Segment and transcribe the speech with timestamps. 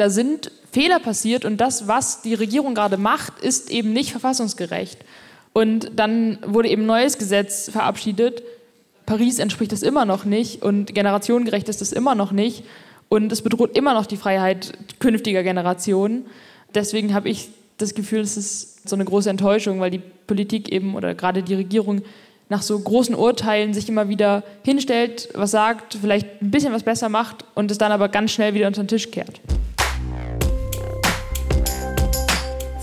[0.00, 4.98] da sind Fehler passiert und das, was die Regierung gerade macht, ist eben nicht verfassungsgerecht.
[5.52, 8.42] Und dann wurde eben ein neues Gesetz verabschiedet.
[9.04, 12.64] Paris entspricht das immer noch nicht und generationengerecht ist das immer noch nicht.
[13.08, 16.26] Und es bedroht immer noch die Freiheit künftiger Generationen.
[16.74, 17.48] Deswegen habe ich
[17.78, 21.54] das Gefühl, es ist so eine große Enttäuschung, weil die Politik eben oder gerade die
[21.54, 22.02] Regierung
[22.48, 27.08] nach so großen Urteilen sich immer wieder hinstellt, was sagt, vielleicht ein bisschen was besser
[27.08, 29.40] macht und es dann aber ganz schnell wieder unter den Tisch kehrt.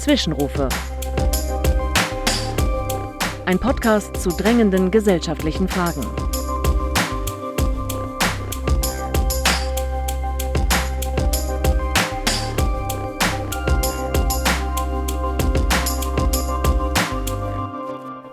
[0.07, 0.69] Zwischenrufe.
[3.45, 5.99] Ein Podcast zu drängenden gesellschaftlichen Fragen.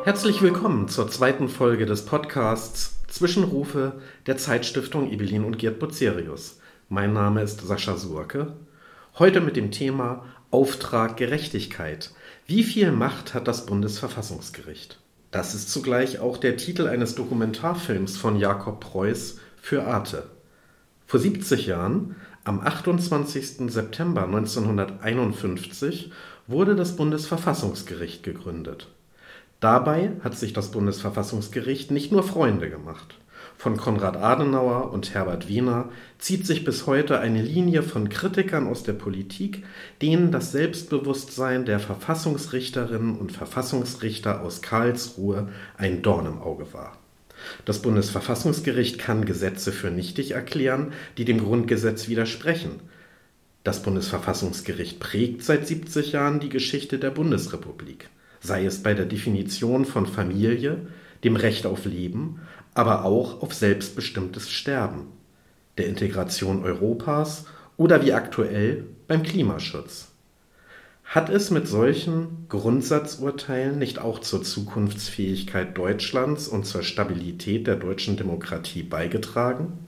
[0.04, 6.60] Herzlich willkommen zur zweiten Folge des Podcasts Zwischenrufe der Zeitstiftung Ibelin und Gerd Bucerius.
[6.88, 8.54] Mein Name ist Sascha Surke.
[9.16, 12.12] Heute mit dem Thema Auftrag Gerechtigkeit.
[12.46, 15.00] Wie viel Macht hat das Bundesverfassungsgericht?
[15.32, 20.30] Das ist zugleich auch der Titel eines Dokumentarfilms von Jakob Preuß für Arte.
[21.08, 23.68] Vor 70 Jahren, am 28.
[23.68, 26.12] September 1951,
[26.46, 28.86] wurde das Bundesverfassungsgericht gegründet.
[29.58, 33.16] Dabei hat sich das Bundesverfassungsgericht nicht nur Freunde gemacht.
[33.64, 38.82] Von Konrad Adenauer und Herbert Wiener zieht sich bis heute eine Linie von Kritikern aus
[38.82, 39.64] der Politik,
[40.02, 45.48] denen das Selbstbewusstsein der Verfassungsrichterinnen und Verfassungsrichter aus Karlsruhe
[45.78, 46.98] ein Dorn im Auge war.
[47.64, 52.80] Das Bundesverfassungsgericht kann Gesetze für nichtig erklären, die dem Grundgesetz widersprechen.
[53.62, 58.10] Das Bundesverfassungsgericht prägt seit 70 Jahren die Geschichte der Bundesrepublik
[58.44, 60.76] sei es bei der Definition von Familie,
[61.24, 62.40] dem Recht auf Leben,
[62.74, 65.06] aber auch auf selbstbestimmtes Sterben,
[65.78, 67.46] der Integration Europas
[67.76, 70.08] oder wie aktuell beim Klimaschutz.
[71.04, 78.16] Hat es mit solchen Grundsatzurteilen nicht auch zur Zukunftsfähigkeit Deutschlands und zur Stabilität der deutschen
[78.16, 79.78] Demokratie beigetragen?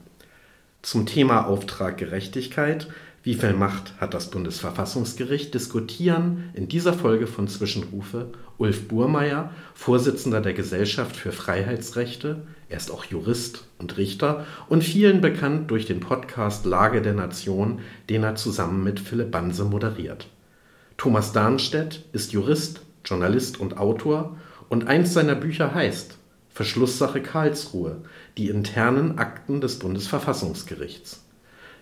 [0.82, 2.88] Zum Thema Auftrag Gerechtigkeit
[3.26, 5.52] wie viel Macht hat das Bundesverfassungsgericht?
[5.52, 12.90] Diskutieren in dieser Folge von Zwischenrufe Ulf Burmeier, Vorsitzender der Gesellschaft für Freiheitsrechte, er ist
[12.90, 18.34] auch Jurist und Richter und vielen bekannt durch den Podcast Lage der Nation, den er
[18.34, 20.28] zusammen mit Philipp Banse moderiert.
[20.96, 24.36] Thomas Darnstedt ist Jurist, Journalist und Autor
[24.68, 26.18] und eins seiner Bücher heißt
[26.48, 27.98] Verschlusssache Karlsruhe,
[28.38, 31.22] die internen Akten des Bundesverfassungsgerichts.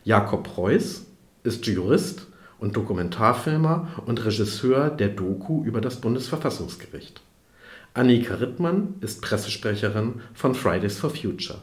[0.03, 1.06] Jakob Preuß
[1.45, 2.27] ist Jurist
[2.59, 7.22] und Dokumentarfilmer und Regisseur der Doku über das Bundesverfassungsgericht.
[7.97, 11.62] Annika Rittmann ist Pressesprecherin von Fridays for Future.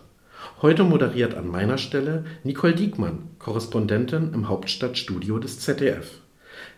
[0.61, 6.21] Heute moderiert an meiner Stelle Nicole Diekmann, Korrespondentin im Hauptstadtstudio des ZDF.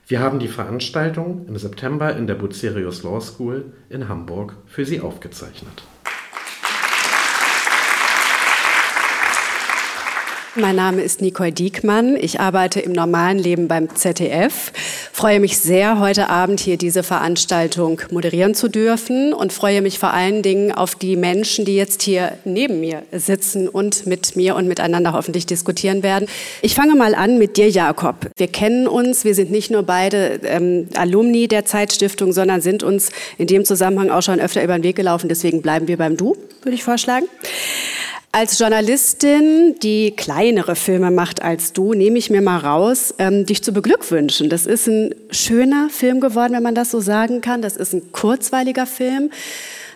[0.07, 5.01] Wir haben die Veranstaltung im September in der Bucerius Law School in Hamburg für Sie
[5.01, 5.83] aufgezeichnet.
[10.55, 12.15] Mein Name ist Nicole Diekmann.
[12.15, 14.71] Ich arbeite im normalen Leben beim ZDF.
[15.11, 20.13] Freue mich sehr, heute Abend hier diese Veranstaltung moderieren zu dürfen und freue mich vor
[20.13, 24.67] allen Dingen auf die Menschen, die jetzt hier neben mir sitzen und mit mir und
[24.67, 26.27] miteinander hoffentlich diskutieren werden.
[26.61, 28.29] Ich fange mal an mit dir, Jakob.
[28.37, 29.25] Wir kennen uns.
[29.25, 33.09] Wir sind nicht nur beide ähm, Alumni der Zeitstiftung, sondern sind uns
[33.39, 35.29] in dem Zusammenhang auch schon öfter über den Weg gelaufen.
[35.29, 37.25] Deswegen bleiben wir beim Du, würde ich vorschlagen.
[38.35, 43.63] Als Journalistin, die kleinere Filme macht als du, nehme ich mir mal raus, ähm, dich
[43.63, 44.49] zu beglückwünschen.
[44.49, 47.61] Das ist ein schöner Film geworden, wenn man das so sagen kann.
[47.61, 49.29] Das ist ein kurzweiliger Film.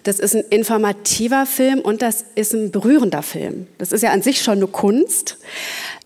[0.04, 3.66] Das ist ein informativer Film und das ist ein berührender Film.
[3.80, 5.40] Das ist ja an sich schon eine Kunst.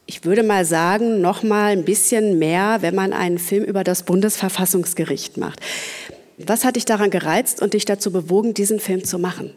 [0.06, 4.04] Ich würde mal sagen, noch mal ein bisschen mehr, wenn man einen Film über das
[4.04, 5.60] Bundesverfassungsgericht macht.
[6.38, 9.54] Was hat dich daran gereizt und dich dazu bewogen, diesen Film zu machen?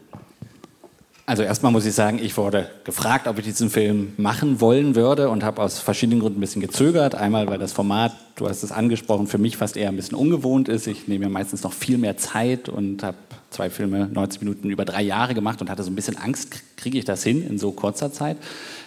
[1.27, 5.29] Also erstmal muss ich sagen, ich wurde gefragt, ob ich diesen Film machen wollen würde
[5.29, 7.15] und habe aus verschiedenen Gründen ein bisschen gezögert.
[7.15, 10.69] Einmal, weil das Format, du hast es angesprochen, für mich fast eher ein bisschen ungewohnt
[10.69, 10.85] ist.
[10.85, 13.17] Ich nehme mir meistens noch viel mehr Zeit und habe
[13.49, 16.99] zwei Filme 90 Minuten über drei Jahre gemacht und hatte so ein bisschen Angst, kriege
[16.99, 18.37] ich das hin in so kurzer Zeit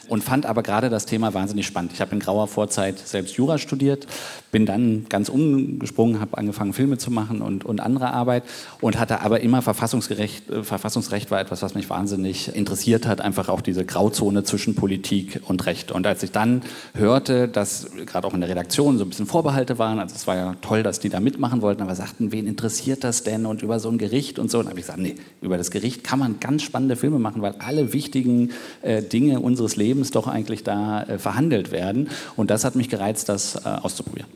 [0.08, 1.92] und fand aber gerade das Thema wahnsinnig spannend.
[1.92, 4.06] Ich habe in grauer Vorzeit selbst Jura studiert,
[4.50, 8.44] bin dann ganz umgesprungen, habe angefangen Filme zu machen und, und andere Arbeit
[8.80, 13.48] und hatte aber immer Verfassungsgerecht, äh, Verfassungsrecht war etwas, was mich wahnsinnig interessiert hat, einfach
[13.48, 15.92] auch diese Grauzone zwischen Politik und Recht.
[15.92, 16.62] Und als ich dann
[16.94, 20.36] hörte, dass gerade auch in der Redaktion so ein bisschen Vorbehalte waren, also es war
[20.36, 23.80] ja toll, dass die da mitmachen wollten, aber sagten, wen interessiert das denn und über
[23.80, 26.40] so ein Gericht und so, dann habe ich gesagt, nee, über das Gericht kann man
[26.40, 28.50] ganz spannende Filme machen, weil alle wichtigen
[28.82, 32.08] äh, Dinge unseres Lebens doch eigentlich da äh, verhandelt werden.
[32.36, 34.28] Und das hat mich gereizt, das äh, auszuprobieren.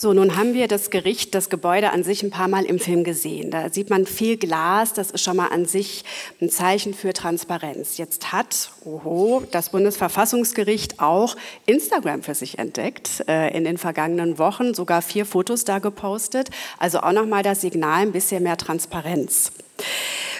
[0.00, 3.02] So, nun haben wir das Gericht, das Gebäude an sich ein paar Mal im Film
[3.02, 3.50] gesehen.
[3.50, 6.04] Da sieht man viel Glas, das ist schon mal an sich
[6.40, 7.96] ein Zeichen für Transparenz.
[7.96, 11.34] Jetzt hat, oho, das Bundesverfassungsgericht auch
[11.66, 16.50] Instagram für sich entdeckt, äh, in den vergangenen Wochen sogar vier Fotos da gepostet.
[16.78, 19.50] Also auch nochmal das Signal, ein bisschen mehr Transparenz.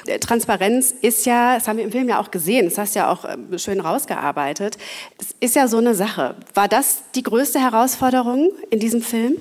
[0.06, 3.00] Äh, Transparenz ist ja, das haben wir im Film ja auch gesehen, das hast du
[3.00, 4.78] ja auch äh, schön rausgearbeitet,
[5.18, 6.36] es ist ja so eine Sache.
[6.54, 9.40] War das die größte Herausforderung in diesem Film?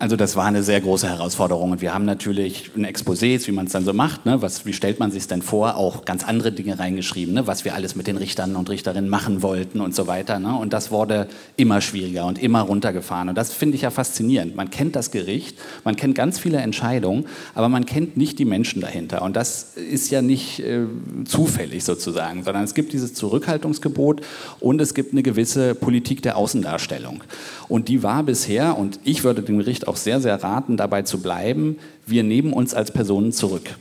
[0.00, 3.66] Also das war eine sehr große Herausforderung und wir haben natürlich ein Exposé, wie man
[3.66, 4.42] es dann so macht, ne?
[4.42, 7.46] was, wie stellt man sich denn vor, auch ganz andere Dinge reingeschrieben, ne?
[7.46, 10.40] was wir alles mit den Richtern und Richterinnen machen wollten und so weiter.
[10.40, 10.52] Ne?
[10.56, 14.56] Und das wurde immer schwieriger und immer runtergefahren und das finde ich ja faszinierend.
[14.56, 18.80] Man kennt das Gericht, man kennt ganz viele Entscheidungen, aber man kennt nicht die Menschen
[18.80, 20.86] dahinter und das ist ja nicht äh,
[21.24, 24.22] zufällig sozusagen, sondern es gibt dieses Zurückhaltungsgebot
[24.58, 27.22] und es gibt eine gewisse Politik der Außendarstellung.
[27.68, 31.78] Und die war bisher, und ich würde dem Auch sehr, sehr raten, dabei zu bleiben,
[32.06, 33.76] wir nehmen uns als Personen zurück.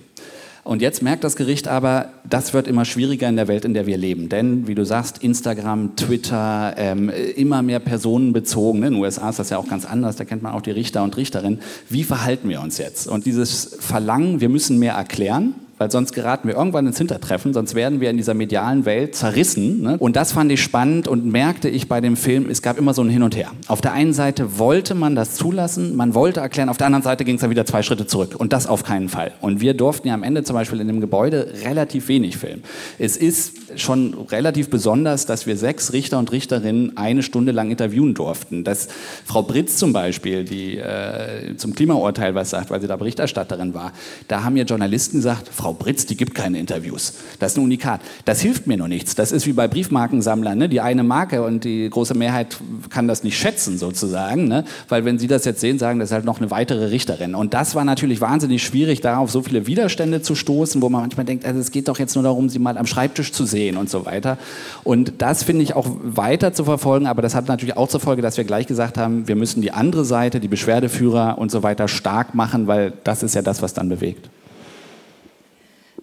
[0.63, 3.85] Und jetzt merkt das Gericht aber, das wird immer schwieriger in der Welt, in der
[3.85, 4.29] wir leben.
[4.29, 8.79] Denn, wie du sagst, Instagram, Twitter, ähm, immer mehr personenbezogen.
[8.79, 8.88] Ne?
[8.88, 11.03] In den USA ist das ja auch ganz anders, da kennt man auch die Richter
[11.03, 11.59] und Richterinnen.
[11.89, 13.07] Wie verhalten wir uns jetzt?
[13.07, 15.53] Und dieses Verlangen, wir müssen mehr erklären,
[15.83, 19.81] weil sonst geraten wir irgendwann ins Hintertreffen, sonst werden wir in dieser medialen Welt zerrissen.
[19.81, 19.97] Ne?
[20.00, 23.01] Und das fand ich spannend und merkte ich bei dem Film, es gab immer so
[23.01, 23.51] ein Hin und Her.
[23.68, 27.25] Auf der einen Seite wollte man das zulassen, man wollte erklären, auf der anderen Seite
[27.25, 29.33] ging es dann wieder zwei Schritte zurück und das auf keinen Fall.
[29.41, 32.63] Und wir durften ja am Ende zum Beispiel in dem Gebäude relativ wenig filmen.
[32.97, 38.13] Es ist schon relativ besonders, dass wir sechs Richter und Richterinnen eine Stunde lang interviewen
[38.13, 38.63] durften.
[38.63, 38.88] Dass
[39.25, 43.91] Frau Britz zum Beispiel, die äh, zum Klimaurteil was sagt, weil sie da Berichterstatterin war,
[44.29, 47.14] da haben ja Journalisten gesagt, Frau Britz, die gibt keine Interviews.
[47.40, 48.02] Das ist ein Unikat.
[48.25, 49.16] Das hilft mir noch nichts.
[49.16, 50.58] Das ist wie bei Briefmarkensammlern.
[50.58, 50.70] Ne?
[50.70, 52.58] Die eine Marke und die große Mehrheit
[52.90, 54.48] kann das nicht schätzen sozusagen.
[54.48, 54.66] Ne?
[54.90, 57.36] Weil wenn sie das jetzt sehen, sagen, das ist halt noch eine weitere Richterin.
[57.36, 61.02] Und das war natürlich wahnsinnig schwierig, da auf so viele Widerstände zu stoßen, wo man
[61.02, 63.78] manchmal denkt, also es geht doch jetzt nur darum, sie mal am Schreibtisch zu sehen
[63.78, 64.38] und so weiter.
[64.84, 67.08] Und das finde ich auch weiter zu verfolgen.
[67.08, 69.72] Aber das hat natürlich auch zur Folge, dass wir gleich gesagt haben, wir müssen die
[69.72, 73.74] andere Seite, die Beschwerdeführer und so weiter stark machen, weil das ist ja das, was
[73.74, 74.30] dann bewegt.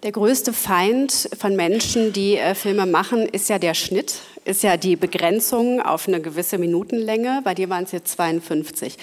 [0.03, 4.15] Der größte Feind von Menschen, die äh, Filme machen, ist ja der Schnitt,
[4.45, 7.41] ist ja die Begrenzung auf eine gewisse Minutenlänge.
[7.43, 8.97] Bei dir waren es jetzt 52.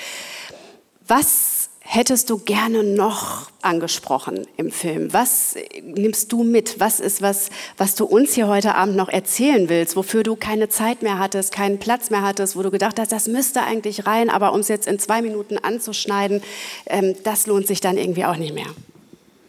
[1.06, 5.12] Was hättest du gerne noch angesprochen im Film?
[5.12, 5.54] Was
[5.84, 6.80] nimmst du mit?
[6.80, 10.68] Was ist was, was du uns hier heute Abend noch erzählen willst, wofür du keine
[10.68, 14.30] Zeit mehr hattest, keinen Platz mehr hattest, wo du gedacht hast, das müsste eigentlich rein,
[14.30, 16.42] aber um es jetzt in zwei Minuten anzuschneiden,
[16.86, 18.66] ähm, das lohnt sich dann irgendwie auch nicht mehr.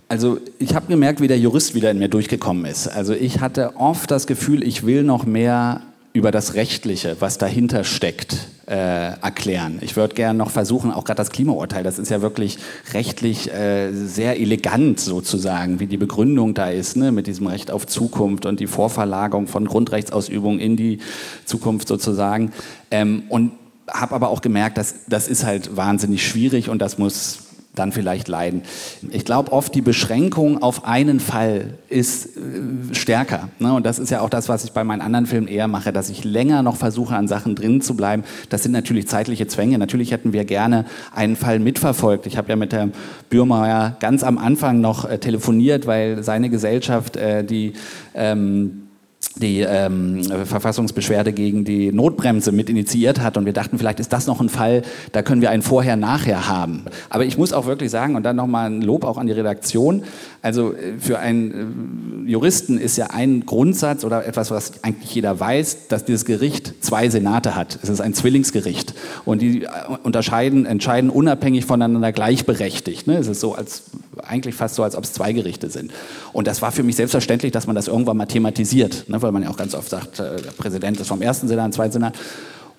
[0.09, 2.87] Also ich habe gemerkt, wie der Jurist wieder in mir durchgekommen ist.
[2.87, 5.81] Also ich hatte oft das Gefühl, ich will noch mehr
[6.13, 8.73] über das Rechtliche, was dahinter steckt, äh,
[9.21, 9.77] erklären.
[9.81, 12.57] Ich würde gerne noch versuchen, auch gerade das Klimaurteil, das ist ja wirklich
[12.91, 17.85] rechtlich äh, sehr elegant sozusagen, wie die Begründung da ist, ne, mit diesem Recht auf
[17.85, 20.97] Zukunft und die Vorverlagerung von Grundrechtsausübung in die
[21.45, 22.51] Zukunft sozusagen.
[22.89, 23.51] Ähm, und
[23.87, 27.48] habe aber auch gemerkt, dass das ist halt wahnsinnig schwierig und das muss
[27.79, 28.63] dann vielleicht leiden.
[29.09, 33.49] Ich glaube, oft die Beschränkung auf einen Fall ist äh, stärker.
[33.59, 33.73] Ne?
[33.73, 36.09] Und das ist ja auch das, was ich bei meinen anderen Filmen eher mache, dass
[36.09, 38.23] ich länger noch versuche, an Sachen drin zu bleiben.
[38.49, 39.77] Das sind natürlich zeitliche Zwänge.
[39.77, 42.25] Natürlich hätten wir gerne einen Fall mitverfolgt.
[42.27, 42.93] Ich habe ja mit Herrn
[43.29, 47.73] Bürmeier ganz am Anfang noch äh, telefoniert, weil seine Gesellschaft, äh, die
[48.13, 48.88] ähm,
[49.35, 53.37] die ähm, Verfassungsbeschwerde gegen die Notbremse mit initiiert hat.
[53.37, 54.81] Und wir dachten, vielleicht ist das noch ein Fall,
[55.11, 56.85] da können wir ein Vorher-Nachher haben.
[57.09, 60.03] Aber ich muss auch wirklich sagen, und dann nochmal ein Lob auch an die Redaktion,
[60.41, 65.39] also äh, für einen äh, Juristen ist ja ein Grundsatz oder etwas, was eigentlich jeder
[65.39, 67.79] weiß, dass dieses Gericht zwei Senate hat.
[67.81, 68.93] Es ist ein Zwillingsgericht.
[69.25, 69.69] Und die äh,
[70.03, 73.07] unterscheiden, entscheiden unabhängig voneinander gleichberechtigt.
[73.07, 73.17] Ne?
[73.17, 73.83] Es ist so als,
[74.23, 75.91] eigentlich fast so, als ob es zwei Gerichte sind.
[76.33, 79.05] Und das war für mich selbstverständlich, dass man das irgendwann mal thematisiert.
[79.07, 79.18] Ne?
[79.21, 82.15] Weil man ja auch ganz oft sagt, der Präsident ist vom ersten Senat, zweiten Senat.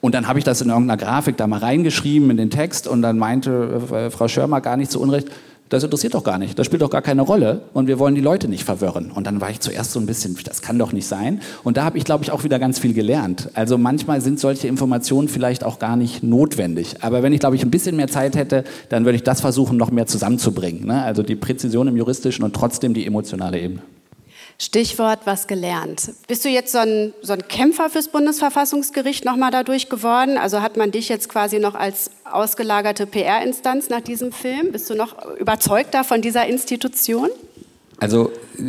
[0.00, 3.02] Und dann habe ich das in irgendeiner Grafik da mal reingeschrieben in den Text und
[3.02, 5.28] dann meinte Frau Schörmer gar nicht zu Unrecht,
[5.70, 8.20] das interessiert doch gar nicht, das spielt doch gar keine Rolle und wir wollen die
[8.20, 9.12] Leute nicht verwirren.
[9.12, 11.40] Und dann war ich zuerst so ein bisschen, das kann doch nicht sein.
[11.62, 13.50] Und da habe ich, glaube ich, auch wieder ganz viel gelernt.
[13.54, 16.96] Also manchmal sind solche Informationen vielleicht auch gar nicht notwendig.
[17.02, 19.76] Aber wenn ich, glaube ich, ein bisschen mehr Zeit hätte, dann würde ich das versuchen,
[19.76, 20.86] noch mehr zusammenzubringen.
[20.86, 21.04] Ne?
[21.04, 23.82] Also die Präzision im juristischen und trotzdem die emotionale Ebene.
[24.60, 26.12] Stichwort was gelernt.
[26.28, 30.36] Bist du jetzt so ein, so ein Kämpfer fürs Bundesverfassungsgericht nochmal dadurch geworden?
[30.36, 34.70] Also hat man dich jetzt quasi noch als ausgelagerte PR-Instanz nach diesem Film?
[34.70, 37.30] Bist du noch überzeugter von dieser Institution?
[38.00, 38.62] Also äh,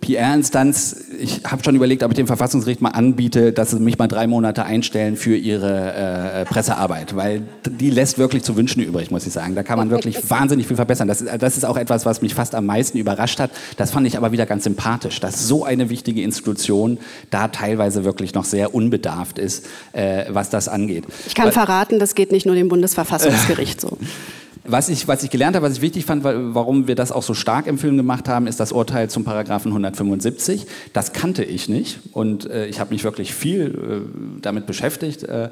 [0.00, 4.08] PR-Instanz, ich habe schon überlegt, ob ich dem Verfassungsgericht mal anbiete, dass sie mich mal
[4.08, 9.26] drei Monate einstellen für ihre äh, Pressearbeit, weil die lässt wirklich zu wünschen übrig, muss
[9.26, 9.54] ich sagen.
[9.54, 11.06] Da kann man wirklich wahnsinnig viel verbessern.
[11.06, 13.52] Das, das ist auch etwas, was mich fast am meisten überrascht hat.
[13.76, 16.98] Das fand ich aber wieder ganz sympathisch, dass so eine wichtige Institution
[17.30, 21.04] da teilweise wirklich noch sehr unbedarft ist, äh, was das angeht.
[21.28, 23.96] Ich kann weil, verraten, das geht nicht nur dem Bundesverfassungsgericht so.
[24.68, 27.34] Was ich, was ich gelernt habe, was ich wichtig fand, warum wir das auch so
[27.34, 30.66] stark im Film gemacht haben, ist das Urteil zum Paragraphen 175.
[30.92, 35.22] Das kannte ich nicht und äh, ich habe mich wirklich viel äh, damit beschäftigt.
[35.24, 35.50] Äh,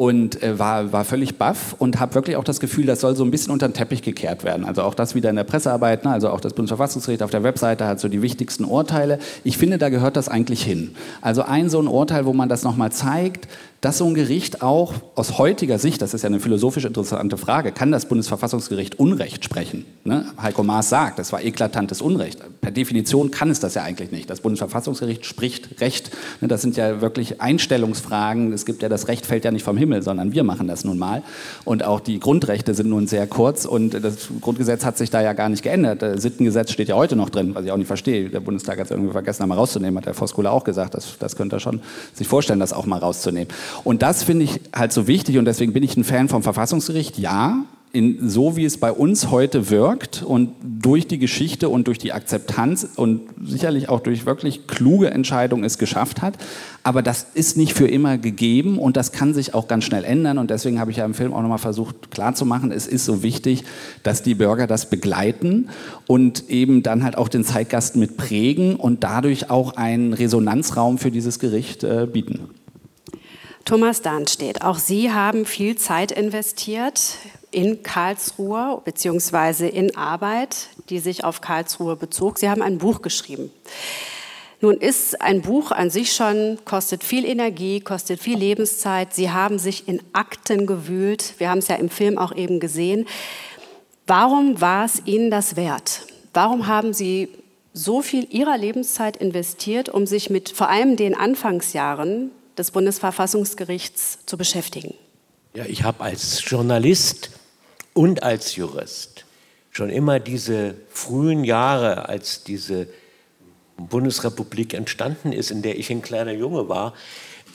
[0.00, 3.22] und äh, war, war völlig baff und habe wirklich auch das Gefühl, das soll so
[3.22, 4.64] ein bisschen unter den Teppich gekehrt werden.
[4.64, 6.10] Also auch das wieder in der Pressearbeit, ne?
[6.10, 9.18] also auch das Bundesverfassungsgericht auf der Webseite hat so die wichtigsten Urteile.
[9.44, 10.92] Ich finde, da gehört das eigentlich hin.
[11.20, 13.46] Also ein so ein Urteil, wo man das nochmal zeigt,
[13.80, 17.72] dass so ein Gericht auch aus heutiger Sicht, das ist ja eine philosophisch interessante Frage,
[17.72, 19.86] kann das Bundesverfassungsgericht Unrecht sprechen?
[20.04, 20.26] Ne?
[20.40, 22.40] Heiko Maas sagt, das war eklatantes Unrecht.
[22.60, 24.28] Per Definition kann es das ja eigentlich nicht.
[24.28, 26.10] Das Bundesverfassungsgericht spricht Recht.
[26.42, 26.48] Ne?
[26.48, 28.52] Das sind ja wirklich Einstellungsfragen.
[28.52, 30.98] Es gibt ja, das Recht fällt ja nicht vom Himmel, sondern wir machen das nun
[30.98, 31.22] mal.
[31.64, 35.32] Und auch die Grundrechte sind nun sehr kurz und das Grundgesetz hat sich da ja
[35.32, 36.02] gar nicht geändert.
[36.02, 38.28] Das Sittengesetz steht ja heute noch drin, was ich auch nicht verstehe.
[38.28, 40.92] Der Bundestag hat es irgendwie vergessen, einmal rauszunehmen, hat der Voskuhle auch gesagt.
[40.92, 41.80] Das, das könnte er schon
[42.12, 43.48] sich vorstellen, das auch mal rauszunehmen.
[43.84, 47.18] Und das finde ich halt so wichtig und deswegen bin ich ein Fan vom Verfassungsgericht.
[47.18, 51.98] Ja, in, so wie es bei uns heute wirkt und durch die Geschichte und durch
[51.98, 56.38] die Akzeptanz und sicherlich auch durch wirklich kluge Entscheidungen es geschafft hat.
[56.84, 60.38] Aber das ist nicht für immer gegeben und das kann sich auch ganz schnell ändern.
[60.38, 63.64] Und deswegen habe ich ja im Film auch nochmal versucht klarzumachen, es ist so wichtig,
[64.04, 65.68] dass die Bürger das begleiten
[66.06, 71.10] und eben dann halt auch den Zeitgast mit prägen und dadurch auch einen Resonanzraum für
[71.10, 72.50] dieses Gericht äh, bieten.
[73.64, 77.16] Thomas Dahnstedt, auch Sie haben viel Zeit investiert
[77.50, 79.68] in Karlsruhe bzw.
[79.68, 82.38] in Arbeit, die sich auf Karlsruhe bezog.
[82.38, 83.50] Sie haben ein Buch geschrieben.
[84.62, 89.14] Nun ist ein Buch an sich schon, kostet viel Energie, kostet viel Lebenszeit.
[89.14, 91.34] Sie haben sich in Akten gewühlt.
[91.38, 93.06] Wir haben es ja im Film auch eben gesehen.
[94.06, 96.02] Warum war es Ihnen das wert?
[96.34, 97.28] Warum haben Sie
[97.72, 104.36] so viel Ihrer Lebenszeit investiert, um sich mit vor allem den Anfangsjahren des Bundesverfassungsgerichts zu
[104.36, 104.94] beschäftigen?
[105.54, 107.30] Ja, ich habe als Journalist
[107.94, 109.24] und als Jurist
[109.72, 112.88] schon immer diese frühen Jahre, als diese
[113.76, 116.94] Bundesrepublik entstanden ist, in der ich ein kleiner Junge war,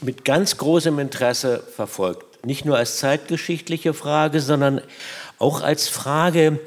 [0.02, 2.46] mit ganz großem Interesse verfolgt.
[2.46, 4.82] Nicht nur als zeitgeschichtliche Frage, sondern
[5.40, 6.60] auch als Frage,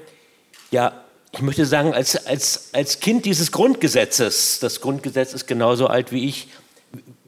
[0.71, 4.61] ja, ich möchte sagen, als, als, als Kind dieses Grundgesetzes.
[4.61, 6.49] Das Grundgesetz ist genauso alt wie ich.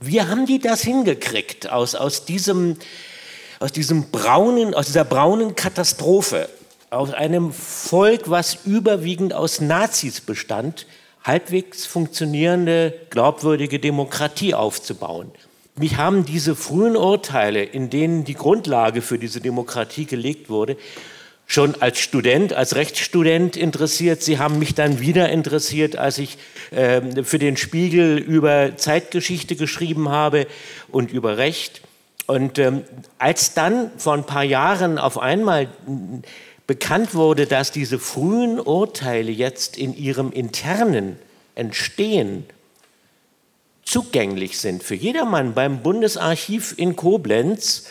[0.00, 2.76] Wie haben die das hingekriegt aus, aus diesem
[3.60, 6.48] aus diesem braunen, aus dieser braunen Katastrophe,
[6.88, 10.86] aus einem Volk, was überwiegend aus Nazis bestand,
[11.22, 15.30] halbwegs funktionierende, glaubwürdige Demokratie aufzubauen.
[15.76, 20.76] Mich haben diese frühen Urteile, in denen die Grundlage für diese Demokratie gelegt wurde,
[21.50, 24.22] schon als Student, als Rechtsstudent interessiert.
[24.22, 26.38] Sie haben mich dann wieder interessiert, als ich
[26.70, 30.46] äh, für den Spiegel über Zeitgeschichte geschrieben habe
[30.92, 31.82] und über Recht.
[32.28, 32.84] Und ähm,
[33.18, 35.66] als dann vor ein paar Jahren auf einmal
[36.68, 41.18] bekannt wurde, dass diese frühen Urteile jetzt in ihrem internen
[41.56, 42.44] Entstehen
[43.82, 47.86] zugänglich sind für jedermann beim Bundesarchiv in Koblenz,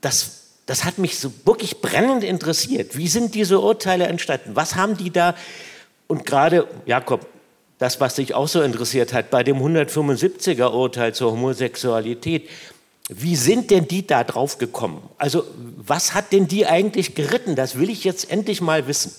[0.00, 2.96] das, das hat mich so wirklich brennend interessiert.
[2.96, 4.54] Wie sind diese Urteile entstanden?
[4.54, 5.34] Was haben die da?
[6.06, 7.26] Und gerade, Jakob,
[7.78, 12.48] das, was dich auch so interessiert hat, bei dem 175er Urteil zur Homosexualität,
[13.08, 15.02] wie sind denn die da drauf gekommen?
[15.18, 15.44] Also,
[15.76, 17.56] was hat denn die eigentlich geritten?
[17.56, 19.12] Das will ich jetzt endlich mal wissen.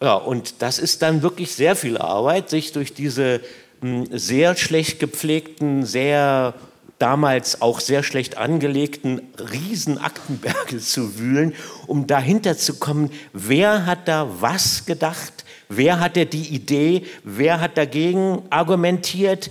[0.00, 3.42] Ja, und das ist dann wirklich sehr viel Arbeit, sich durch diese
[3.82, 6.54] hm, sehr schlecht gepflegten, sehr
[7.00, 11.54] damals auch sehr schlecht angelegten Riesenaktenberge zu wühlen,
[11.86, 17.78] um dahinter zu kommen, wer hat da was gedacht, wer hatte die Idee, wer hat
[17.78, 19.50] dagegen argumentiert,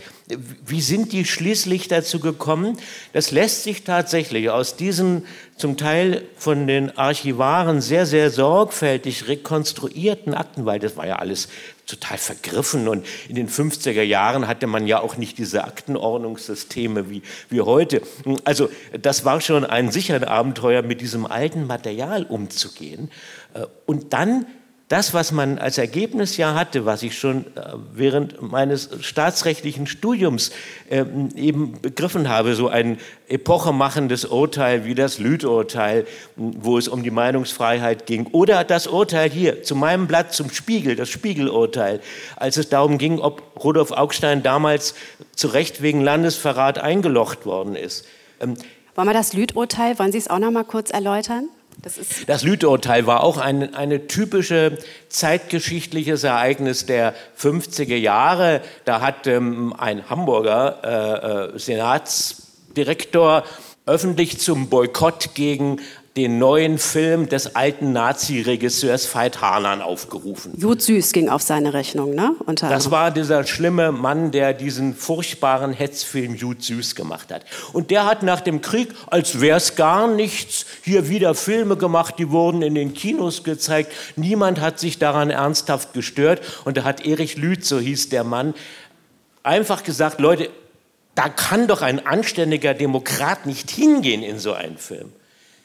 [0.64, 2.78] wie sind die schließlich dazu gekommen?
[3.14, 5.26] Das lässt sich tatsächlich aus diesen
[5.58, 11.48] zum Teil von den Archivaren sehr, sehr sorgfältig rekonstruierten Akten, weil das war ja alles
[11.90, 17.22] total vergriffen und in den 50er Jahren hatte man ja auch nicht diese Aktenordnungssysteme wie,
[17.50, 18.02] wie heute.
[18.44, 18.70] Also
[19.02, 23.12] das war schon ein sicheres Abenteuer, mit diesem alten Material umzugehen.
[23.54, 24.46] Äh, und dann
[24.90, 30.52] das, was man als Ergebnis ja hatte, was ich schon äh, während meines staatsrechtlichen Studiums
[30.90, 37.12] ähm, eben begriffen habe, so ein epochemachendes Urteil wie das Lüth-Urteil, wo es um die
[37.12, 42.02] Meinungsfreiheit ging, oder das Urteil hier zu meinem Blatt zum Spiegel, das Spiegelurteil,
[42.36, 44.96] als es darum ging, ob Rudolf Augstein damals
[45.36, 48.08] zu Recht wegen Landesverrat eingelocht worden ist.
[48.42, 48.56] Ähm,
[48.96, 51.48] wollen wir das Lüth-Urteil, wollen Sie es auch noch mal kurz erläutern?
[51.82, 58.62] Das, das Lüth-Urteil war auch ein eine typische zeitgeschichtliches Ereignis der 50er Jahre.
[58.84, 63.46] Da hat ähm, ein Hamburger äh, äh, Senatsdirektor
[63.86, 65.80] öffentlich zum Boykott gegen
[66.20, 70.54] den neuen Film des alten Nazi-Regisseurs Veit Harnan aufgerufen.
[70.58, 72.36] Jud Süß ging auf seine Rechnung, ne?
[72.46, 77.46] Unter das war dieser schlimme Mann, der diesen furchtbaren Hetzfilm Jud Süß gemacht hat.
[77.74, 82.16] Und der hat nach dem Krieg, als wäre es gar nichts, hier wieder Filme gemacht,
[82.20, 83.92] die wurden in den Kinos gezeigt.
[84.16, 86.42] Niemand hat sich daran ernsthaft gestört.
[86.66, 88.54] Und da hat Erich Lüth, so hieß der Mann,
[89.44, 90.50] einfach gesagt, Leute,
[91.16, 95.12] da kann doch ein anständiger Demokrat nicht hingehen in so einen Film.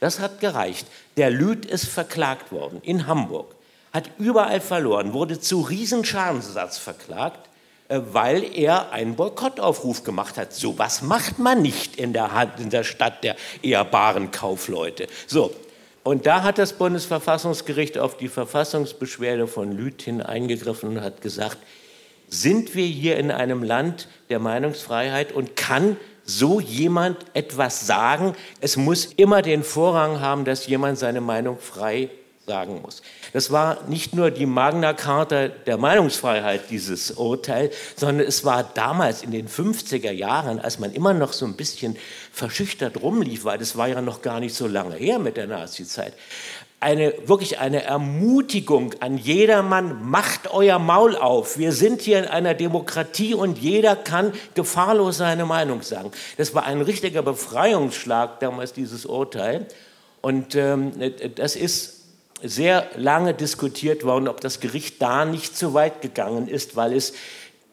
[0.04, 0.86] Das hat gereicht.
[1.16, 3.54] Der Lüth ist verklagt worden in Hamburg,
[3.90, 7.48] hat überall verloren, wurde zu Riesenschadensersatz verklagt,
[7.88, 10.52] äh, weil er einen Boykottaufruf gemacht hat.
[10.52, 15.06] So was macht man nicht in der, in der Stadt der ehrbaren Kaufleute.
[15.26, 15.54] So,
[16.02, 21.56] und da hat das Bundesverfassungsgericht auf die Verfassungsbeschwerde von Lüth hin eingegriffen und hat gesagt,
[22.28, 28.34] sind wir hier in einem Land der Meinungsfreiheit und kann so jemand etwas sagen.
[28.60, 32.10] Es muss immer den Vorrang haben, dass jemand seine Meinung frei
[32.46, 33.02] sagen muss.
[33.32, 39.22] Das war nicht nur die Magna Carta der Meinungsfreiheit, dieses Urteil, sondern es war damals
[39.22, 41.96] in den 50er Jahren, als man immer noch so ein bisschen
[42.32, 46.12] verschüchtert rumlief, weil das war ja noch gar nicht so lange her mit der Nazizeit,
[46.80, 51.56] eine, wirklich eine Ermutigung an jedermann, macht euer Maul auf.
[51.56, 56.10] Wir sind hier in einer Demokratie und jeder kann gefahrlos seine Meinung sagen.
[56.36, 59.66] Das war ein richtiger Befreiungsschlag damals, dieses Urteil.
[60.20, 60.92] Und ähm,
[61.36, 62.02] das ist
[62.42, 67.14] sehr lange diskutiert worden, ob das Gericht da nicht zu weit gegangen ist, weil es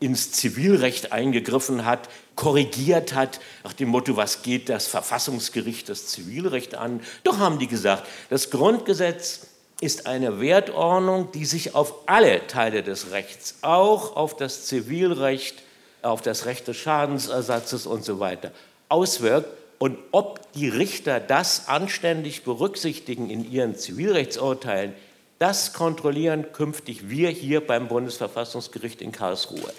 [0.01, 6.75] ins Zivilrecht eingegriffen hat, korrigiert hat, nach dem Motto, was geht das Verfassungsgericht das Zivilrecht
[6.75, 7.01] an?
[7.23, 9.47] Doch haben die gesagt, das Grundgesetz
[9.79, 15.61] ist eine Wertordnung, die sich auf alle Teile des Rechts, auch auf das Zivilrecht,
[16.01, 18.51] auf das Recht des Schadensersatzes und so weiter,
[18.89, 19.49] auswirkt.
[19.77, 24.93] Und ob die Richter das anständig berücksichtigen in ihren Zivilrechtsurteilen,
[25.37, 29.73] das kontrollieren künftig wir hier beim Bundesverfassungsgericht in Karlsruhe.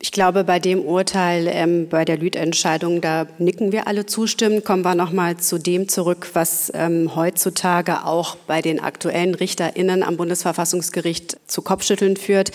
[0.00, 4.64] Ich glaube, bei dem Urteil, ähm, bei der Lüth-Entscheidung, da nicken wir alle zustimmend.
[4.64, 10.04] Kommen wir noch mal zu dem zurück, was ähm, heutzutage auch bei den aktuellen RichterInnen
[10.04, 12.52] am Bundesverfassungsgericht zu Kopfschütteln führt.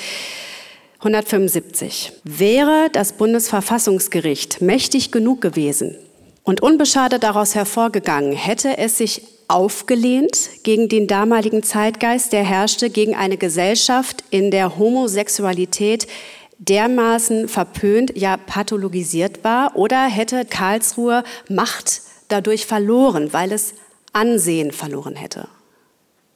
[0.99, 2.13] 175.
[2.23, 5.97] Wäre das Bundesverfassungsgericht mächtig genug gewesen
[6.43, 13.15] und unbeschadet daraus hervorgegangen, hätte es sich aufgelehnt gegen den damaligen Zeitgeist, der herrschte, gegen
[13.15, 16.07] eine Gesellschaft, in der Homosexualität
[16.69, 19.75] dermaßen verpönt, ja pathologisiert war?
[19.75, 23.73] Oder hätte Karlsruhe Macht dadurch verloren, weil es
[24.13, 25.47] Ansehen verloren hätte?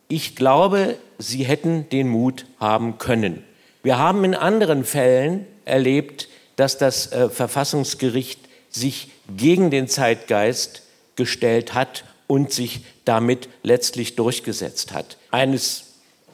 [0.08, 3.44] Ich glaube, sie hätten den Mut haben können.
[3.84, 10.84] Wir haben in anderen Fällen erlebt, dass das äh, Verfassungsgericht sich gegen den Zeitgeist
[11.16, 15.18] gestellt hat und sich damit letztlich durchgesetzt hat.
[15.32, 15.87] Eines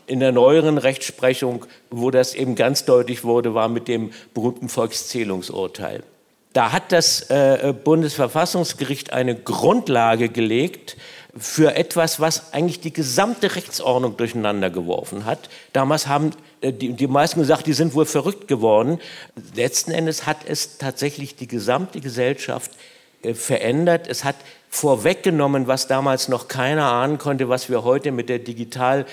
[0.08, 6.04] in der neueren Rechtsprechung, wo das eben ganz deutlich wurde, war mit dem berühmten Volkszählungsurteil.
[6.54, 10.98] Da hat das äh, Bundesverfassungsgericht eine Grundlage gelegt
[11.36, 15.50] für etwas, was eigentlich die gesamte Rechtsordnung durcheinander geworfen hat.
[15.74, 19.00] Damals haben äh, die, die meisten gesagt, die sind wohl verrückt geworden.
[19.56, 22.72] Letzten Endes hat es tatsächlich die gesamte Gesellschaft
[23.24, 24.08] äh, verändert.
[24.08, 24.36] Es hat
[24.74, 29.06] vorweggenommen, was damals noch keiner ahnen konnte, was wir heute mit der digitalen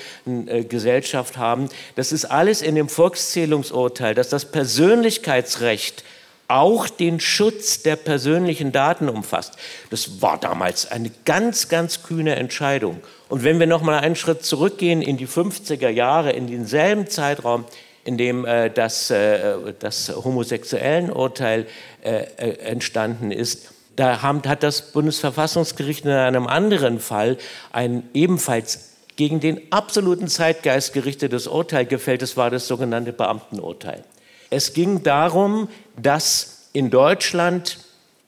[0.47, 1.69] äh, Gesellschaft haben.
[1.97, 6.03] Das ist alles in dem Volkszählungsurteil, dass das Persönlichkeitsrecht
[6.49, 9.57] auch den Schutz der persönlichen Daten umfasst.
[9.91, 13.01] Das war damals eine ganz, ganz kühne Entscheidung.
[13.29, 17.67] Und wenn wir noch mal einen Schritt zurückgehen in die 50er Jahre, in denselben Zeitraum,
[18.05, 21.67] in dem äh, das, äh, das homosexuellen Urteil
[22.03, 27.37] äh, äh entstanden ist, da haben, hat das Bundesverfassungsgericht in einem anderen Fall
[27.73, 32.23] ein ebenfalls gegen den absoluten Zeitgeist gerichtetes Urteil gefällt.
[32.23, 34.03] Das war das sogenannte Beamtenurteil.
[34.49, 35.69] Es ging darum,
[36.01, 37.79] dass in Deutschland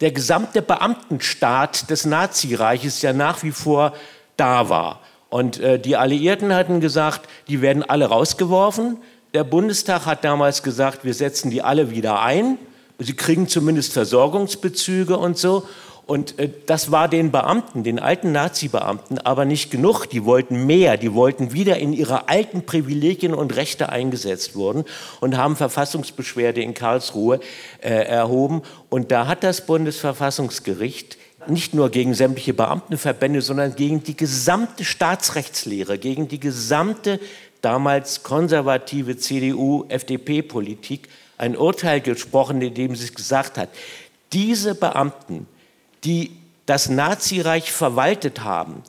[0.02, 3.94] der gesamte Beamtenstaat des Nazireiches ja nach wie vor
[4.36, 5.00] da war.
[5.30, 8.98] Und äh, die Alliierten hatten gesagt, die werden alle rausgeworfen.
[9.32, 12.58] Der Bundestag hat damals gesagt, wir setzen die alle wieder ein.
[13.02, 15.66] Sie kriegen zumindest Versorgungsbezüge und so.
[16.06, 20.06] Und äh, das war den Beamten, den alten Nazi-Beamten, aber nicht genug.
[20.06, 20.96] Die wollten mehr.
[20.96, 24.84] Die wollten wieder in ihre alten Privilegien und Rechte eingesetzt wurden
[25.20, 27.40] und haben Verfassungsbeschwerde in Karlsruhe
[27.80, 28.62] äh, erhoben.
[28.90, 35.98] Und da hat das Bundesverfassungsgericht nicht nur gegen sämtliche Beamtenverbände, sondern gegen die gesamte Staatsrechtslehre,
[35.98, 37.18] gegen die gesamte
[37.62, 41.08] damals konservative CDU-FDP-Politik
[41.42, 43.68] ein Urteil gesprochen, in dem sie gesagt hat,
[44.32, 45.46] diese Beamten
[46.04, 46.32] die
[46.66, 48.82] das Nazireich verwaltet haben,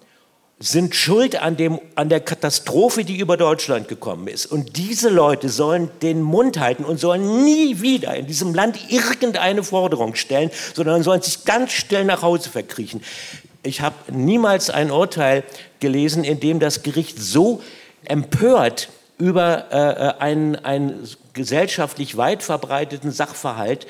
[0.59, 4.45] sind schuld an, dem, an der Katastrophe, die über Deutschland gekommen ist.
[4.45, 9.63] Und diese Leute sollen den Mund halten und sollen nie wieder in diesem Land irgendeine
[9.63, 13.03] Forderung stellen, sondern sollen sich ganz still nach Hause verkriechen.
[13.63, 15.43] Ich habe niemals ein Urteil
[15.79, 17.61] gelesen, in dem das Gericht so
[18.05, 18.89] empört
[19.23, 23.87] über äh, äh einen, einen gesellschaftlich weit verbreiteten Sachverhalt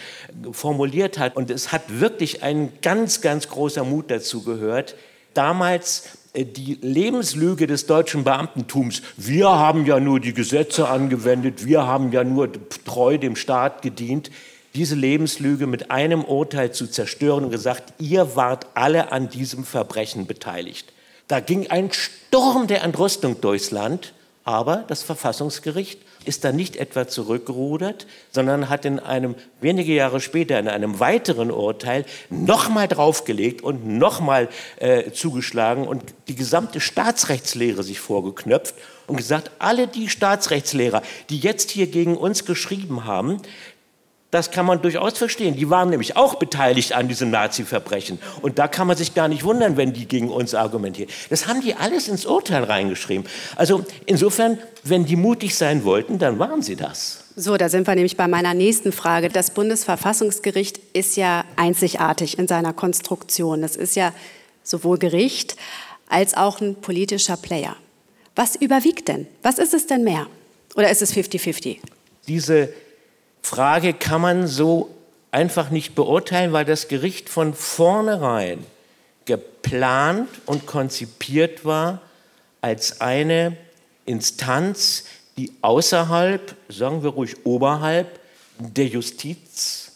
[0.52, 1.36] formuliert hat.
[1.36, 4.94] Und es hat wirklich ein ganz, ganz großer Mut dazu gehört,
[5.34, 11.88] damals äh, die Lebenslüge des deutschen Beamtentums, wir haben ja nur die Gesetze angewendet, wir
[11.88, 12.52] haben ja nur
[12.86, 14.30] treu dem Staat gedient,
[14.76, 20.28] diese Lebenslüge mit einem Urteil zu zerstören und gesagt, ihr wart alle an diesem Verbrechen
[20.28, 20.94] beteiligt.
[21.28, 27.08] Da ging ein Sturm der Entrüstung durchs Land aber das Verfassungsgericht ist da nicht etwa
[27.08, 33.88] zurückgerudert, sondern hat in einem wenige Jahre später in einem weiteren Urteil nochmal draufgelegt und
[33.88, 38.76] nochmal äh, zugeschlagen und die gesamte Staatsrechtslehre sich vorgeknöpft
[39.08, 43.42] und gesagt, alle die Staatsrechtslehrer, die jetzt hier gegen uns geschrieben haben,
[44.34, 45.56] das kann man durchaus verstehen.
[45.56, 48.18] Die waren nämlich auch beteiligt an diesem Nazi-Verbrechen.
[48.42, 51.12] Und da kann man sich gar nicht wundern, wenn die gegen uns argumentieren.
[51.30, 53.28] Das haben die alles ins Urteil reingeschrieben.
[53.56, 57.26] Also insofern, wenn die mutig sein wollten, dann waren sie das.
[57.36, 59.30] So, da sind wir nämlich bei meiner nächsten Frage.
[59.30, 63.62] Das Bundesverfassungsgericht ist ja einzigartig in seiner Konstruktion.
[63.62, 64.14] Das ist ja
[64.64, 65.58] sowohl Gericht
[66.10, 67.76] als auch ein politischer Player.
[68.36, 69.28] Was überwiegt denn?
[69.44, 70.26] Was ist es denn mehr?
[70.76, 71.78] Oder ist es 50-50?
[72.28, 72.74] Diese
[73.44, 74.96] Frage kann man so
[75.30, 78.66] einfach nicht beurteilen, weil das Gericht von vornherein
[79.26, 82.02] geplant und konzipiert war
[82.62, 83.58] als eine
[84.06, 85.06] Instanz,
[85.38, 88.20] die außerhalb, sagen wir ruhig oberhalb
[88.58, 89.92] der Justiz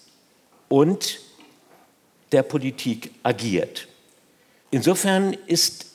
[0.67, 1.19] und
[2.31, 3.88] der Politik agiert.
[4.71, 5.86] Insofern ist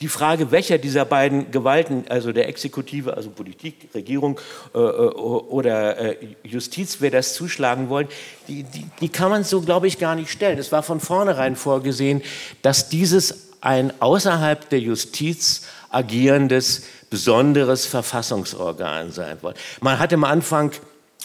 [0.00, 4.40] die Frage, welcher dieser beiden Gewalten, also der Exekutive, also Politik, Regierung
[4.74, 8.08] äh, äh, oder äh, Justiz, wer das zuschlagen wollen,
[8.48, 10.58] die, die, die kann man so, glaube ich, gar nicht stellen.
[10.58, 12.22] Es war von vornherein vorgesehen,
[12.62, 19.58] dass dieses ein außerhalb der Justiz agierendes, besonderes Verfassungsorgan sein wird.
[19.82, 20.72] Man hat am Anfang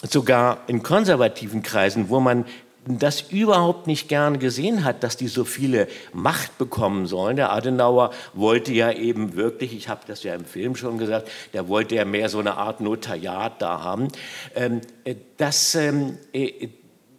[0.02, 2.44] sogar in konservativen Kreisen, wo man
[2.86, 7.36] das überhaupt nicht gern gesehen hat, dass die so viele Macht bekommen sollen.
[7.36, 11.68] Der Adenauer wollte ja eben wirklich, ich habe das ja im Film schon gesagt, der
[11.68, 14.08] wollte ja mehr so eine Art Notariat da haben.
[14.54, 16.68] Ähm, äh, das, ähm, äh,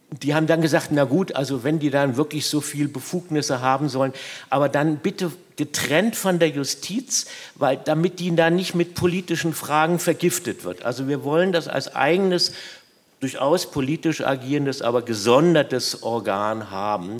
[0.09, 3.89] die haben dann gesagt, na gut, also wenn die dann wirklich so viel Befugnisse haben
[3.89, 4.13] sollen,
[4.49, 7.25] aber dann bitte getrennt von der Justiz,
[7.55, 10.85] weil damit die dann nicht mit politischen Fragen vergiftet wird.
[10.85, 12.53] Also wir wollen das als eigenes
[13.19, 17.17] durchaus politisch agierendes, aber gesondertes Organ haben.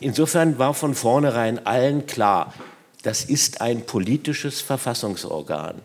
[0.00, 2.54] Insofern war von vornherein allen klar,
[3.02, 5.80] das ist ein politisches Verfassungsorgan.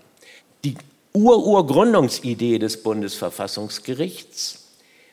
[0.63, 0.75] Die
[1.13, 4.65] Ur-Urgründungsidee des Bundesverfassungsgerichts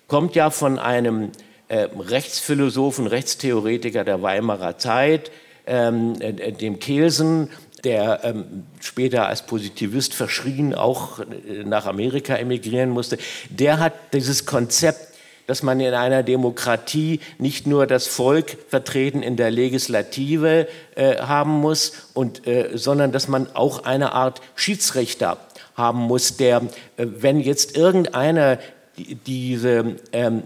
[0.08, 1.30] kommt ja von einem
[1.68, 5.30] äh, Rechtsphilosophen, Rechtstheoretiker der Weimarer Zeit,
[5.66, 7.50] ähm, äh, dem Kelsen,
[7.84, 13.18] der ähm, später als Positivist verschrien auch äh, nach Amerika emigrieren musste,
[13.50, 15.12] der hat dieses Konzept
[15.46, 21.50] dass man in einer Demokratie nicht nur das Volk vertreten in der Legislative äh, haben
[21.50, 25.38] muss, und, äh, sondern dass man auch eine Art Schiedsrichter
[25.74, 26.62] haben muss, der,
[26.96, 28.58] äh, wenn jetzt irgendeiner
[28.96, 30.42] diese, ähm,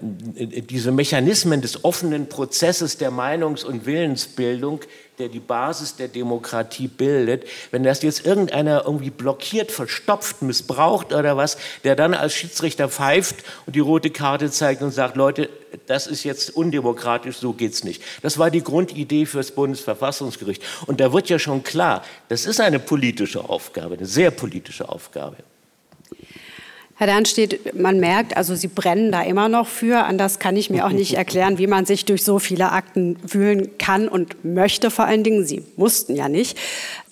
[0.71, 4.81] diese Mechanismen des offenen Prozesses der Meinungs- und Willensbildung,
[5.19, 11.37] der die Basis der Demokratie bildet, wenn das jetzt irgendeiner irgendwie blockiert, verstopft, missbraucht oder
[11.37, 15.49] was, der dann als Schiedsrichter pfeift und die rote Karte zeigt und sagt, Leute,
[15.87, 18.03] das ist jetzt undemokratisch, so geht's nicht.
[18.23, 20.63] Das war die Grundidee fürs Bundesverfassungsgericht.
[20.87, 25.37] Und da wird ja schon klar, das ist eine politische Aufgabe, eine sehr politische Aufgabe.
[26.99, 30.05] Herr Dernstedt, man merkt, also Sie brennen da immer noch für.
[30.05, 33.77] Anders kann ich mir auch nicht erklären, wie man sich durch so viele Akten wühlen
[33.77, 35.45] kann und möchte vor allen Dingen.
[35.45, 36.57] Sie mussten ja nicht.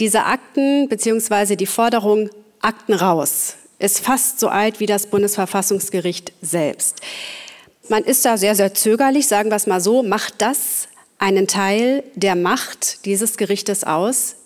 [0.01, 2.31] Diese Akten beziehungsweise die Forderung
[2.63, 7.03] Akten raus ist fast so alt wie das Bundesverfassungsgericht selbst.
[7.91, 10.03] Man ist da sehr, sehr zögerlich, sagen wir es mal so.
[10.03, 14.37] Macht das einen Teil der Macht dieses Gerichtes aus?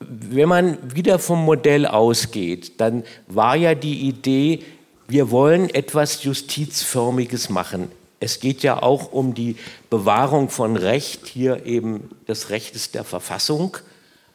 [0.00, 4.60] Wenn man wieder vom Modell ausgeht, dann war ja die Idee,
[5.08, 7.90] wir wollen etwas Justizförmiges machen.
[8.20, 9.56] Es geht ja auch um die
[9.90, 13.76] Bewahrung von Recht, hier eben des Rechtes der Verfassung.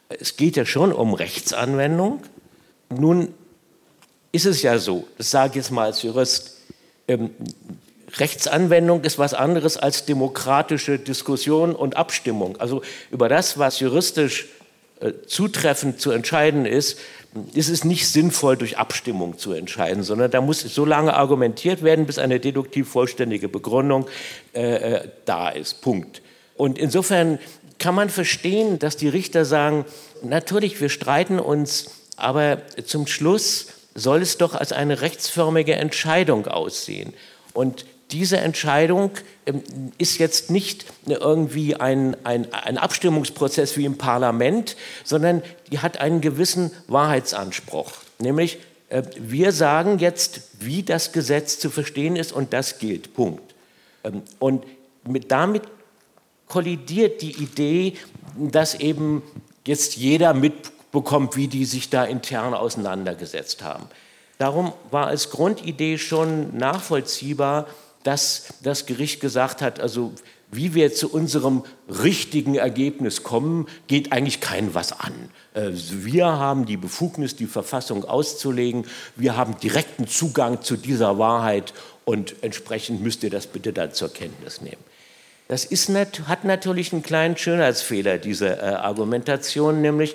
[0.08, 2.22] Es geht ja schon um Rechtsanwendung.
[2.88, 3.34] Nun
[4.32, 6.56] ist es ja so, das sage ich jetzt mal als Jurist,
[7.08, 7.30] ähm,
[8.16, 12.56] Rechtsanwendung ist was anderes als demokratische Diskussion und Abstimmung.
[12.58, 14.48] Also über das, was juristisch
[15.26, 16.98] zutreffend zu entscheiden ist,
[17.54, 22.06] ist es nicht sinnvoll, durch Abstimmung zu entscheiden, sondern da muss so lange argumentiert werden,
[22.06, 24.06] bis eine deduktiv vollständige Begründung
[24.52, 25.80] äh, äh, da ist.
[25.80, 26.22] Punkt.
[26.56, 27.38] Und insofern
[27.78, 29.86] kann man verstehen, dass die Richter sagen,
[30.22, 37.14] natürlich, wir streiten uns, aber zum Schluss soll es doch als eine rechtsförmige Entscheidung aussehen.
[37.54, 39.10] Und diese Entscheidung
[39.46, 39.62] ähm,
[39.98, 46.20] ist jetzt nicht irgendwie ein, ein, ein, Abstimmungsprozess wie im Parlament, sondern die hat einen
[46.20, 47.92] gewissen Wahrheitsanspruch.
[48.18, 53.14] Nämlich, äh, wir sagen jetzt, wie das Gesetz zu verstehen ist und das gilt.
[53.14, 53.54] Punkt.
[54.04, 54.64] Ähm, und
[55.06, 55.62] mit, damit
[56.48, 57.94] kollidiert die Idee,
[58.36, 59.22] dass eben
[59.66, 63.86] jetzt jeder mitbekommt, wie die sich da intern auseinandergesetzt haben.
[64.38, 67.66] Darum war als Grundidee schon nachvollziehbar,
[68.02, 70.12] dass das Gericht gesagt hat, also
[70.52, 75.12] wie wir zu unserem richtigen Ergebnis kommen, geht eigentlich kein was an.
[75.54, 78.86] Äh, wir haben die Befugnis, die Verfassung auszulegen.
[79.16, 81.72] Wir haben direkten Zugang zu dieser Wahrheit
[82.04, 84.82] und entsprechend müsst ihr das bitte dann zur Kenntnis nehmen.
[85.48, 90.14] Das ist, hat natürlich einen kleinen Schönheitsfehler, diese äh, Argumentation, nämlich,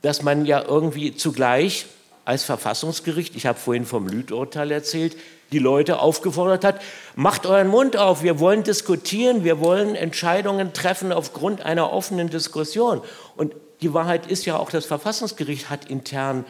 [0.00, 1.86] dass man ja irgendwie zugleich
[2.24, 5.16] als Verfassungsgericht, ich habe vorhin vom Lüth-Urteil erzählt,
[5.52, 6.80] die Leute aufgefordert hat,
[7.14, 13.02] macht euren Mund auf, wir wollen diskutieren, wir wollen Entscheidungen treffen aufgrund einer offenen Diskussion.
[13.36, 16.44] Und die Wahrheit ist ja auch, das Verfassungsgericht hat intern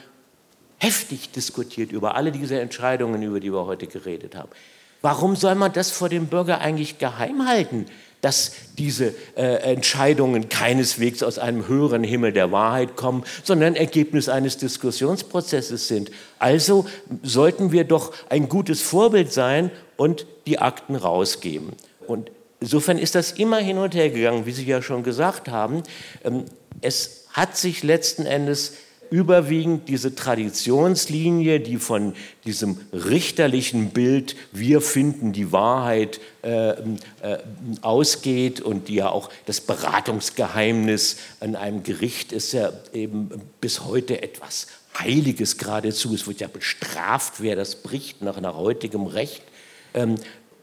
[0.78, 4.50] heftig diskutiert über alle diese Entscheidungen, über die wir heute geredet haben.
[5.00, 7.86] Warum soll man das vor dem Bürger eigentlich geheim halten?
[8.22, 14.56] Dass diese äh, Entscheidungen keineswegs aus einem höheren Himmel der Wahrheit kommen, sondern Ergebnis eines
[14.56, 16.10] Diskussionsprozesses sind.
[16.38, 16.86] Also
[17.22, 21.72] sollten wir doch ein gutes Vorbild sein und die Akten rausgeben.
[22.06, 22.30] Und
[22.60, 25.82] insofern ist das immer hin und her gegangen, wie Sie ja schon gesagt haben.
[26.24, 26.44] Ähm,
[26.80, 28.74] es hat sich letzten Endes
[29.12, 32.14] überwiegend diese Traditionslinie, die von
[32.46, 36.76] diesem richterlichen Bild, wir finden die Wahrheit, äh, äh,
[37.82, 44.22] ausgeht und die ja auch das Beratungsgeheimnis an einem Gericht ist ja eben bis heute
[44.22, 44.66] etwas
[44.98, 46.14] Heiliges geradezu.
[46.14, 49.42] Es wird ja bestraft, wer das bricht nach, nach heutigem Recht.
[49.92, 50.14] Ähm,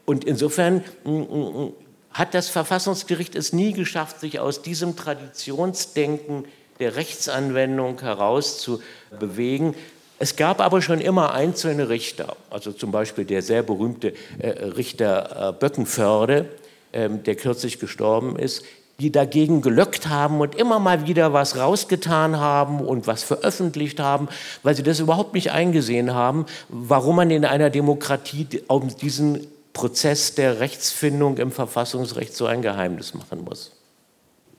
[0.06, 1.72] und insofern mm, mm, mm,
[2.12, 6.46] hat das Verfassungsgericht es nie geschafft, sich aus diesem Traditionsdenken
[6.80, 9.74] der Rechtsanwendung herauszubewegen.
[10.18, 15.48] Es gab aber schon immer einzelne Richter, also zum Beispiel der sehr berühmte äh, Richter
[15.48, 16.46] äh, Böckenförde,
[16.92, 18.64] äh, der kürzlich gestorben ist,
[18.98, 24.28] die dagegen gelöckt haben und immer mal wieder was rausgetan haben und was veröffentlicht haben,
[24.62, 30.34] weil sie das überhaupt nicht eingesehen haben, warum man in einer Demokratie um diesen Prozess
[30.34, 33.72] der Rechtsfindung im Verfassungsrecht so ein Geheimnis machen muss.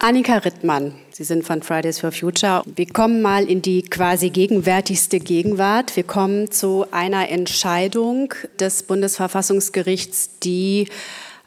[0.03, 2.63] Annika Rittmann, Sie sind von Fridays for Future.
[2.75, 5.95] Wir kommen mal in die quasi gegenwärtigste Gegenwart.
[5.95, 10.87] Wir kommen zu einer Entscheidung des Bundesverfassungsgerichts, die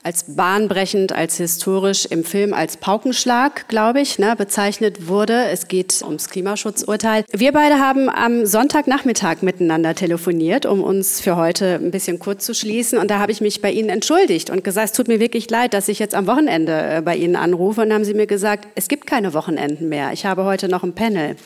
[0.04, 5.46] als bahnbrechend, als historisch im Film als Paukenschlag, glaube ich, ne, bezeichnet wurde.
[5.46, 7.24] Es geht ums Klimaschutzurteil.
[7.32, 12.54] Wir beide haben am Sonntagnachmittag miteinander telefoniert, um uns für heute ein bisschen kurz zu
[12.54, 12.98] schließen.
[12.98, 15.72] Und da habe ich mich bei Ihnen entschuldigt und gesagt, es tut mir wirklich leid,
[15.72, 17.80] dass ich jetzt am Wochenende äh, bei Ihnen anrufe.
[17.80, 20.12] Und haben Sie mir gesagt, es gibt keine Wochenenden mehr.
[20.12, 21.36] Ich habe heute noch ein Panel.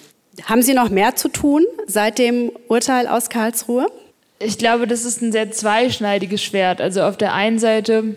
[0.46, 3.86] Haben Sie noch mehr zu tun seit dem Urteil aus Karlsruhe?
[4.40, 6.80] Ich glaube, das ist ein sehr zweischneidiges Schwert.
[6.80, 8.16] Also auf der einen Seite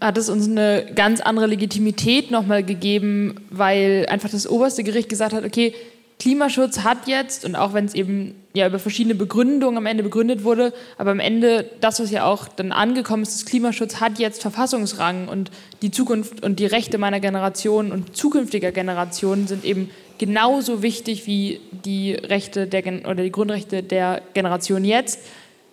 [0.00, 5.32] hat es uns eine ganz andere Legitimität nochmal gegeben, weil einfach das oberste Gericht gesagt
[5.32, 5.74] hat, okay,
[6.18, 10.44] Klimaschutz hat jetzt, und auch wenn es eben ja über verschiedene Begründungen am Ende begründet
[10.44, 14.40] wurde, aber am Ende das, was ja auch dann angekommen ist, das Klimaschutz hat jetzt
[14.40, 15.50] Verfassungsrang und
[15.82, 21.60] die Zukunft und die Rechte meiner Generation und zukünftiger Generationen sind eben genauso wichtig wie
[21.72, 25.20] die Rechte der, oder die Grundrechte der Generation jetzt.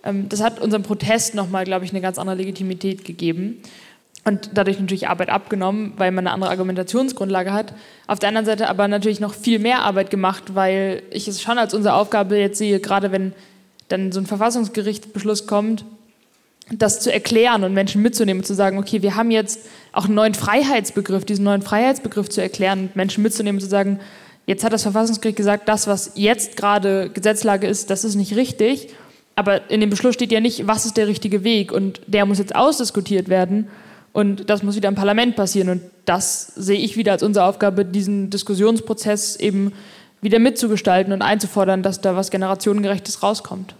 [0.03, 3.61] Ähm, das hat unserem Protest nochmal, glaube ich, eine ganz andere Legitimität gegeben
[4.23, 7.73] und dadurch natürlich Arbeit abgenommen, weil man eine andere Argumentationsgrundlage hat.
[8.07, 11.57] Auf der anderen Seite aber natürlich noch viel mehr Arbeit gemacht, weil ich es schon
[11.57, 13.33] als unsere Aufgabe jetzt sehe, gerade wenn
[13.87, 15.85] dann so ein Verfassungsgerichtsbeschluss kommt,
[16.71, 20.35] das zu erklären und Menschen mitzunehmen zu sagen, okay, wir haben jetzt auch einen neuen
[20.35, 23.99] Freiheitsbegriff, diesen neuen Freiheitsbegriff zu erklären und Menschen mitzunehmen zu sagen,
[24.45, 28.89] jetzt hat das Verfassungsgericht gesagt, das, was jetzt gerade Gesetzlage ist, das ist nicht richtig.
[29.35, 32.37] Aber in dem Beschluss steht ja nicht, was ist der richtige Weg und der muss
[32.37, 33.67] jetzt ausdiskutiert werden.
[34.13, 35.69] Und das muss wieder im Parlament passieren.
[35.69, 39.73] Und das sehe ich wieder als unsere Aufgabe, diesen Diskussionsprozess eben
[40.21, 43.75] wieder mitzugestalten und einzufordern, dass da was Generationengerechtes rauskommt.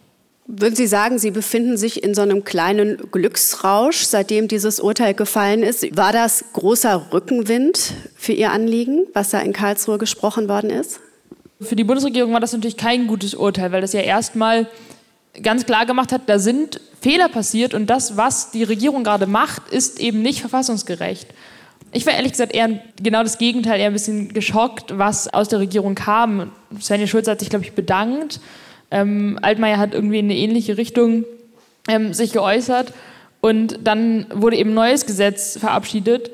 [0.47, 5.63] Würden Sie sagen, Sie befinden sich in so einem kleinen Glücksrausch, seitdem dieses Urteil gefallen
[5.63, 5.95] ist?
[5.95, 10.99] War das großer Rückenwind für Ihr Anliegen, was da in Karlsruhe gesprochen worden ist?
[11.61, 14.67] Für die Bundesregierung war das natürlich kein gutes Urteil, weil das ja erstmal
[15.41, 19.69] ganz klar gemacht hat, da sind Fehler passiert und das, was die Regierung gerade macht,
[19.69, 21.27] ist eben nicht verfassungsgerecht.
[21.93, 25.59] Ich war ehrlich gesagt eher genau das Gegenteil, eher ein bisschen geschockt, was aus der
[25.59, 26.51] Regierung kam.
[26.79, 28.39] Svenja Schulz hat sich, glaube ich, bedankt.
[28.91, 31.25] Ähm, Altmaier hat irgendwie in eine ähnliche Richtung
[31.89, 32.93] ähm, sich geäußert.
[33.41, 36.31] Und dann wurde eben ein neues Gesetz verabschiedet.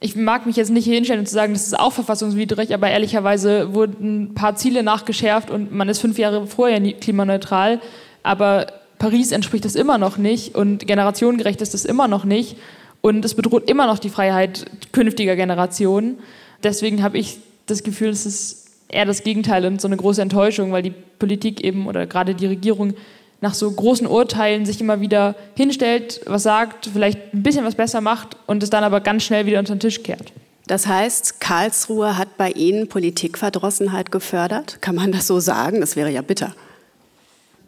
[0.00, 2.90] Ich mag mich jetzt nicht hier hinstellen und zu sagen, das ist auch verfassungswidrig, aber
[2.90, 7.80] ehrlicherweise wurden ein paar Ziele nachgeschärft und man ist fünf Jahre vorher klimaneutral
[8.26, 8.66] aber
[8.98, 12.56] Paris entspricht das immer noch nicht und generationengerecht ist das immer noch nicht
[13.00, 16.18] und es bedroht immer noch die Freiheit künftiger Generationen.
[16.62, 20.72] Deswegen habe ich das Gefühl, es ist eher das Gegenteil und so eine große Enttäuschung,
[20.72, 22.94] weil die Politik eben oder gerade die Regierung
[23.40, 28.00] nach so großen Urteilen sich immer wieder hinstellt, was sagt, vielleicht ein bisschen was besser
[28.00, 30.32] macht und es dann aber ganz schnell wieder unter den Tisch kehrt.
[30.66, 34.78] Das heißt, Karlsruhe hat bei Ihnen Politikverdrossenheit gefördert?
[34.80, 35.80] Kann man das so sagen?
[35.80, 36.56] Das wäre ja bitter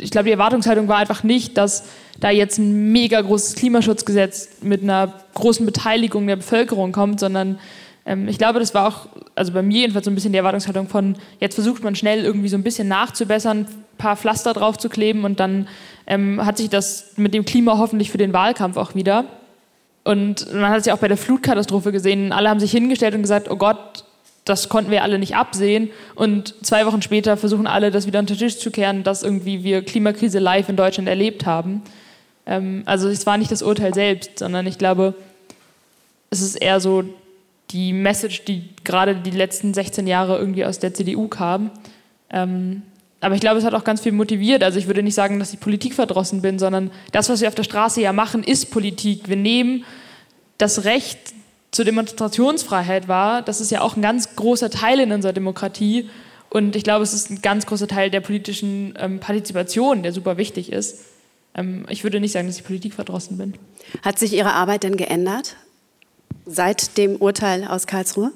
[0.01, 1.85] ich glaube, die Erwartungshaltung war einfach nicht, dass
[2.21, 7.59] da jetzt ein mega großes Klimaschutzgesetz mit einer großen Beteiligung der Bevölkerung kommt, sondern
[8.07, 10.89] ähm, ich glaube, das war auch, also bei mir jedenfalls so ein bisschen die Erwartungshaltung
[10.89, 14.89] von, jetzt versucht man schnell irgendwie so ein bisschen nachzubessern, ein paar Pflaster drauf zu
[14.89, 15.69] kleben und dann
[16.07, 19.27] ähm, hat sich das mit dem Klima hoffentlich für den Wahlkampf auch wieder.
[20.05, 23.23] Und man hat es ja auch bei der Flutkatastrophe gesehen, alle haben sich hingestellt und
[23.23, 24.05] gesagt, oh Gott,
[24.49, 25.91] das konnten wir alle nicht absehen.
[26.15, 29.63] Und zwei Wochen später versuchen alle, das wieder unter den Tisch zu kehren, dass irgendwie
[29.65, 31.83] wir Klimakrise live in Deutschland erlebt haben.
[32.47, 35.15] Ähm, also es war nicht das Urteil selbst, sondern ich glaube,
[36.31, 37.05] es ist eher so
[37.71, 41.71] die Message, die gerade die letzten 16 Jahre irgendwie aus der CDU kam.
[42.31, 42.83] Ähm,
[43.21, 44.63] aber ich glaube, es hat auch ganz viel motiviert.
[44.63, 47.65] Also ich würde nicht sagen, dass ich politikverdrossen bin, sondern das, was wir auf der
[47.65, 49.29] Straße ja machen, ist Politik.
[49.29, 49.85] Wir nehmen
[50.57, 51.19] das Recht
[51.70, 56.09] zur Demonstrationsfreiheit war, das ist ja auch ein ganz großer Teil in unserer Demokratie.
[56.50, 60.38] Und ich glaube, es ist ein ganz großer Teil der politischen ähm, Partizipation, der super
[60.38, 61.04] wichtig ist.
[61.54, 63.54] Ähm, ich würde nicht sagen, dass ich politikverdrossen bin.
[64.02, 65.57] Hat sich Ihre Arbeit denn geändert
[66.46, 68.33] seit dem Urteil aus Karlsruhe?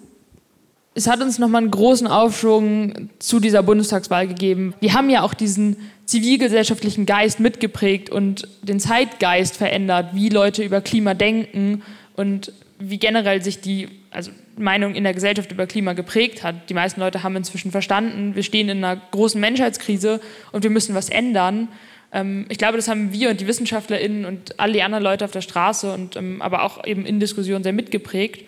[0.95, 4.75] Es hat uns nochmal einen großen Aufschwung zu dieser Bundestagswahl gegeben.
[4.81, 10.83] Wir haben ja auch diesen zivilgesellschaftlichen Geist mitgeprägt und den Zeitgeist verändert, wie Leute über
[10.83, 11.83] Klima denken
[12.15, 12.53] und
[12.89, 16.69] wie generell sich die also Meinung in der Gesellschaft über Klima geprägt hat.
[16.69, 20.21] Die meisten Leute haben inzwischen verstanden, wir stehen in einer großen Menschheitskrise
[20.53, 21.69] und wir müssen was ändern.
[22.13, 25.31] Ähm, ich glaube, das haben wir und die WissenschaftlerInnen und alle die anderen Leute auf
[25.31, 28.45] der Straße und ähm, aber auch eben in Diskussionen sehr mitgeprägt.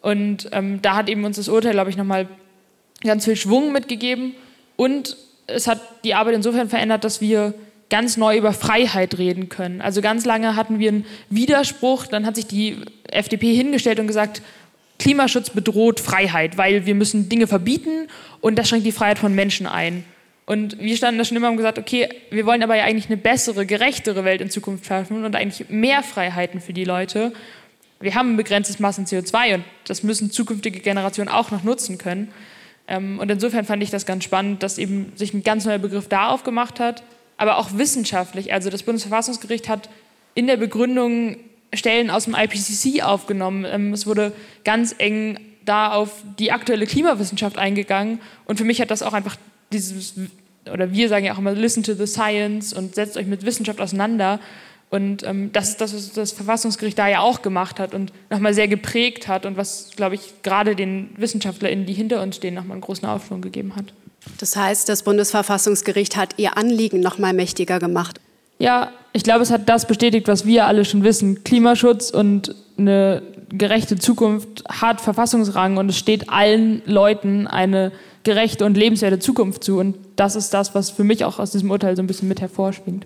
[0.00, 2.28] Und ähm, da hat eben uns das Urteil, glaube ich, nochmal
[3.02, 4.34] ganz viel Schwung mitgegeben
[4.76, 7.54] und es hat die Arbeit insofern verändert, dass wir
[7.92, 9.82] ganz neu über Freiheit reden können.
[9.82, 12.78] Also ganz lange hatten wir einen Widerspruch, dann hat sich die
[13.10, 14.40] FDP hingestellt und gesagt,
[14.98, 18.08] Klimaschutz bedroht Freiheit, weil wir müssen Dinge verbieten
[18.40, 20.04] und das schränkt die Freiheit von Menschen ein.
[20.46, 23.18] Und wir standen da schon immer und gesagt, okay, wir wollen aber ja eigentlich eine
[23.18, 27.34] bessere, gerechtere Welt in Zukunft schaffen und eigentlich mehr Freiheiten für die Leute.
[28.00, 31.98] Wir haben ein begrenztes Maß an CO2 und das müssen zukünftige Generationen auch noch nutzen
[31.98, 32.32] können.
[32.88, 36.08] Ähm, und insofern fand ich das ganz spannend, dass eben sich ein ganz neuer Begriff
[36.08, 37.02] da aufgemacht hat,
[37.36, 38.52] aber auch wissenschaftlich.
[38.52, 39.88] Also das Bundesverfassungsgericht hat
[40.34, 41.36] in der Begründung
[41.74, 43.64] Stellen aus dem IPCC aufgenommen.
[43.64, 44.32] Ähm, es wurde
[44.64, 48.20] ganz eng da auf die aktuelle Klimawissenschaft eingegangen.
[48.44, 49.36] Und für mich hat das auch einfach
[49.72, 50.14] dieses,
[50.70, 53.80] oder wir sagen ja auch immer, listen to the science und setzt euch mit Wissenschaft
[53.80, 54.40] auseinander.
[54.90, 58.52] Und ähm, das ist das, was das Verfassungsgericht da ja auch gemacht hat und nochmal
[58.52, 62.72] sehr geprägt hat und was, glaube ich, gerade den WissenschaftlerInnen, die hinter uns stehen, nochmal
[62.72, 63.94] einen großen Aufschwung gegeben hat.
[64.38, 68.20] Das heißt, das Bundesverfassungsgericht hat ihr Anliegen noch mal mächtiger gemacht.
[68.58, 71.42] Ja, ich glaube, es hat das bestätigt, was wir alle schon wissen.
[71.44, 77.92] Klimaschutz und eine gerechte Zukunft hat Verfassungsrang und es steht allen Leuten eine
[78.22, 79.78] gerechte und lebenswerte Zukunft zu.
[79.78, 82.40] Und das ist das, was für mich auch aus diesem Urteil so ein bisschen mit
[82.40, 83.04] hervorschwingt.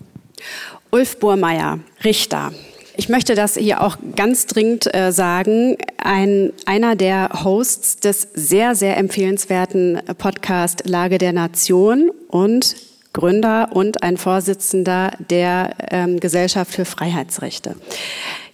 [0.91, 2.51] Ulf Burmeier, Richter.
[2.99, 5.77] Ich möchte das hier auch ganz dringend äh, sagen.
[5.97, 12.75] Ein, einer der Hosts des sehr, sehr empfehlenswerten Podcast Lage der Nation und
[13.13, 17.75] Gründer und ein Vorsitzender der ähm, Gesellschaft für Freiheitsrechte.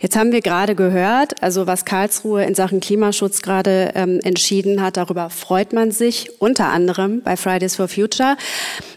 [0.04, 4.98] Jetzt haben wir gerade gehört, also was Karlsruhe in Sachen Klimaschutz gerade ähm, entschieden hat,
[4.98, 8.36] darüber freut man sich, unter anderem bei Fridays for Future.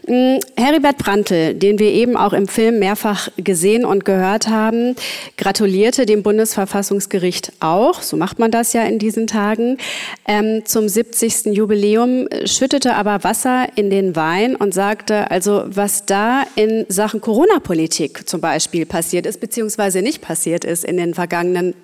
[0.08, 4.96] Ähm, Heribert Prantl, den wir eben auch im Film mehrfach gesehen und gehört haben,
[5.36, 9.78] gratulierte dem Bundesverfassungsgericht auch, so macht man das ja in diesen Tagen,
[10.26, 11.54] ähm, zum 70.
[11.54, 18.28] Jubiläum, schüttete aber Wasser in den Wein und sagte, also was da in Sachen Corona-Politik
[18.28, 21.74] zum Beispiel passiert ist, beziehungsweise nicht passiert ist in in den vergangenen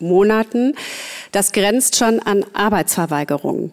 [0.00, 0.74] Monaten,
[1.32, 3.72] das grenzt schon an Arbeitsverweigerung.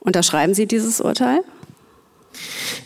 [0.00, 1.40] Unterschreiben Sie dieses Urteil?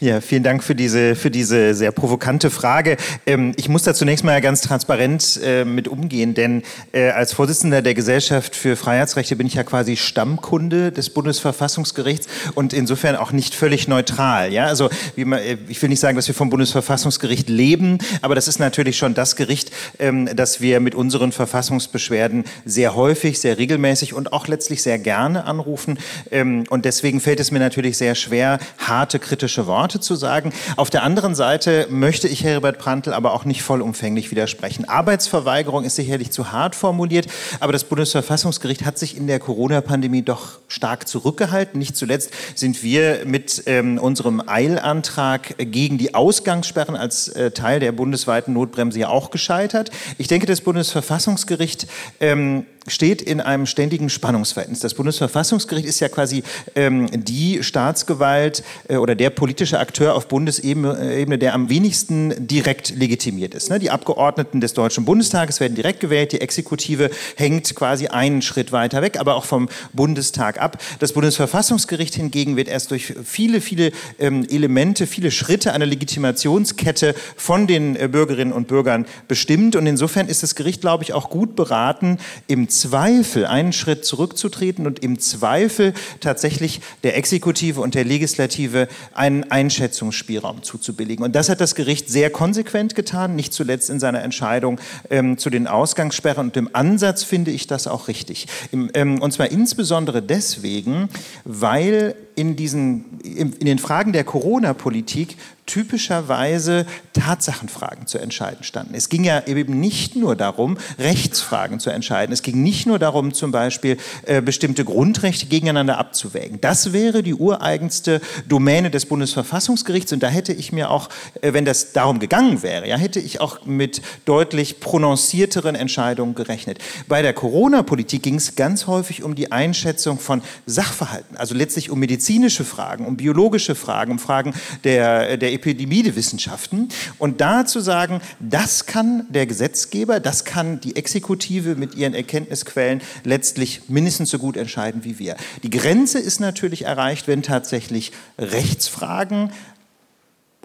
[0.01, 2.97] Ja, vielen Dank für diese, für diese sehr provokante Frage.
[3.25, 7.83] Ähm, ich muss da zunächst mal ganz transparent äh, mit umgehen, denn äh, als Vorsitzender
[7.83, 13.55] der Gesellschaft für Freiheitsrechte bin ich ja quasi Stammkunde des Bundesverfassungsgerichts und insofern auch nicht
[13.55, 14.53] völlig neutral.
[14.53, 18.49] Ja, also man, äh, ich will nicht sagen, dass wir vom Bundesverfassungsgericht leben, aber das
[18.49, 19.71] ist natürlich schon das Gericht,
[20.01, 25.45] ähm, das wir mit unseren Verfassungsbeschwerden sehr häufig, sehr regelmäßig und auch letztlich sehr gerne
[25.45, 25.99] anrufen.
[26.33, 30.53] Ähm, und deswegen fällt es mir natürlich sehr schwer, harte kritische Worte zu sagen.
[30.77, 34.87] Auf der anderen Seite möchte ich Herbert Prantl aber auch nicht vollumfänglich widersprechen.
[34.87, 37.29] Arbeitsverweigerung ist sicherlich zu hart formuliert,
[37.59, 41.79] aber das Bundesverfassungsgericht hat sich in der Corona-Pandemie doch stark zurückgehalten.
[41.79, 47.93] Nicht zuletzt sind wir mit ähm, unserem Eilantrag gegen die Ausgangssperren als äh, Teil der
[47.93, 49.91] bundesweiten Notbremse ja auch gescheitert.
[50.19, 51.87] Ich denke, das Bundesverfassungsgericht
[52.21, 54.81] ähm, steht in einem ständigen Spannungsverhältnis.
[54.81, 56.43] Das Bundesverfassungsgericht ist ja quasi
[56.75, 63.55] ähm, die Staatsgewalt äh, oder der politische Akteur auf Bundesebene, der am wenigsten direkt legitimiert
[63.55, 63.71] ist.
[63.71, 63.79] Ne?
[63.79, 69.03] Die Abgeordneten des Deutschen Bundestages werden direkt gewählt, die Exekutive hängt quasi einen Schritt weiter
[69.03, 70.79] weg, aber auch vom Bundestag ab.
[70.99, 77.67] Das Bundesverfassungsgericht hingegen wird erst durch viele, viele ähm, Elemente, viele Schritte einer Legitimationskette von
[77.67, 79.77] den äh, Bürgerinnen und Bürgern bestimmt.
[79.77, 82.19] Und insofern ist das Gericht, glaube ich, auch gut beraten,
[82.49, 89.51] im Zweifel einen Schritt zurückzutreten und im Zweifel tatsächlich der Exekutive und der Legislative einen
[89.51, 91.25] Einschätzungsspielraum zuzubilligen.
[91.25, 95.51] Und das hat das Gericht sehr konsequent getan, nicht zuletzt in seiner Entscheidung ähm, zu
[95.51, 96.49] den Ausgangssperren.
[96.49, 98.47] Und im Ansatz finde ich das auch richtig.
[98.71, 101.09] Im, ähm, und zwar insbesondere deswegen,
[101.45, 105.37] weil in, diesen, in, in den Fragen der Corona-Politik
[105.73, 108.95] typischerweise Tatsachenfragen zu entscheiden standen.
[108.95, 112.31] Es ging ja eben nicht nur darum, Rechtsfragen zu entscheiden.
[112.31, 113.97] Es ging nicht nur darum, zum Beispiel
[114.27, 116.61] äh, bestimmte Grundrechte gegeneinander abzuwägen.
[116.61, 121.09] Das wäre die ureigenste Domäne des Bundesverfassungsgerichts und da hätte ich mir auch,
[121.41, 126.81] äh, wenn das darum gegangen wäre, ja, hätte ich auch mit deutlich prononcierteren Entscheidungen gerechnet.
[127.09, 131.99] Bei der Corona-Politik ging es ganz häufig um die Einschätzung von Sachverhalten, also letztlich um
[131.99, 134.53] medizinische Fragen, um biologische Fragen, um Fragen
[134.85, 136.89] der, der Epidemiewissenschaften.
[137.19, 143.01] Und da zu sagen, das kann der Gesetzgeber, das kann die Exekutive mit ihren Erkenntnisquellen
[143.23, 145.37] letztlich mindestens so gut entscheiden wie wir.
[145.63, 149.51] Die Grenze ist natürlich erreicht, wenn tatsächlich Rechtsfragen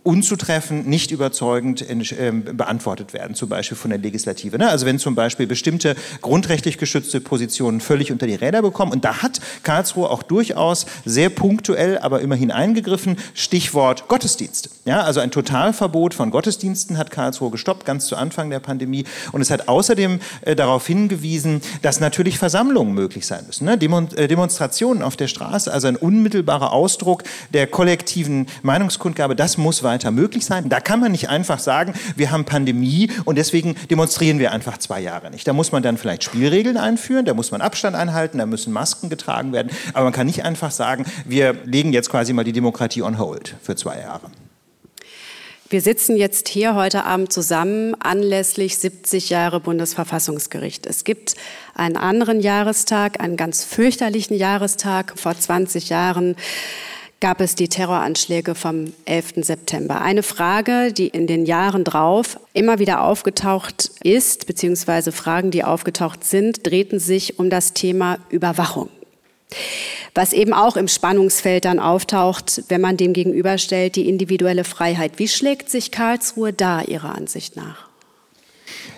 [0.08, 4.58] unzutreffend, nicht überzeugend ähm, beantwortet werden, zum Beispiel von der Legislative.
[4.58, 4.70] Ne?
[4.70, 9.22] Also wenn zum Beispiel bestimmte grundrechtlich geschützte Positionen völlig unter die Räder bekommen, und da
[9.22, 14.70] hat Karlsruhe auch durchaus sehr punktuell, aber immerhin eingegriffen, Stichwort Gottesdienst.
[14.86, 19.04] Ja, also ein Totalverbot von Gottesdiensten hat Karlsruhe gestoppt, ganz zu Anfang der Pandemie.
[19.34, 23.66] Und es hat außerdem äh, darauf hingewiesen, dass natürlich Versammlungen möglich sein müssen.
[23.66, 23.74] Ne?
[23.74, 29.97] Äh, Demonstrationen auf der Straße, also ein unmittelbarer Ausdruck der kollektiven Meinungskundgabe, das muss weiter
[29.98, 30.70] weiter möglich sein.
[30.70, 35.00] Da kann man nicht einfach sagen, wir haben Pandemie und deswegen demonstrieren wir einfach zwei
[35.02, 35.48] Jahre nicht.
[35.48, 39.10] Da muss man dann vielleicht Spielregeln einführen, da muss man Abstand einhalten, da müssen Masken
[39.10, 43.02] getragen werden, aber man kann nicht einfach sagen, wir legen jetzt quasi mal die Demokratie
[43.02, 44.30] on hold für zwei Jahre.
[45.70, 50.86] Wir sitzen jetzt hier heute Abend zusammen anlässlich 70 Jahre Bundesverfassungsgericht.
[50.86, 51.36] Es gibt
[51.74, 56.38] einen anderen Jahrestag, einen ganz fürchterlichen Jahrestag vor 20 Jahren
[57.20, 59.34] gab es die Terroranschläge vom 11.
[59.38, 60.02] September.
[60.02, 66.24] Eine Frage, die in den Jahren drauf immer wieder aufgetaucht ist, beziehungsweise Fragen, die aufgetaucht
[66.24, 68.90] sind, drehten sich um das Thema Überwachung.
[70.14, 75.14] Was eben auch im Spannungsfeld dann auftaucht, wenn man dem gegenüberstellt, die individuelle Freiheit.
[75.18, 77.87] Wie schlägt sich Karlsruhe da Ihrer Ansicht nach?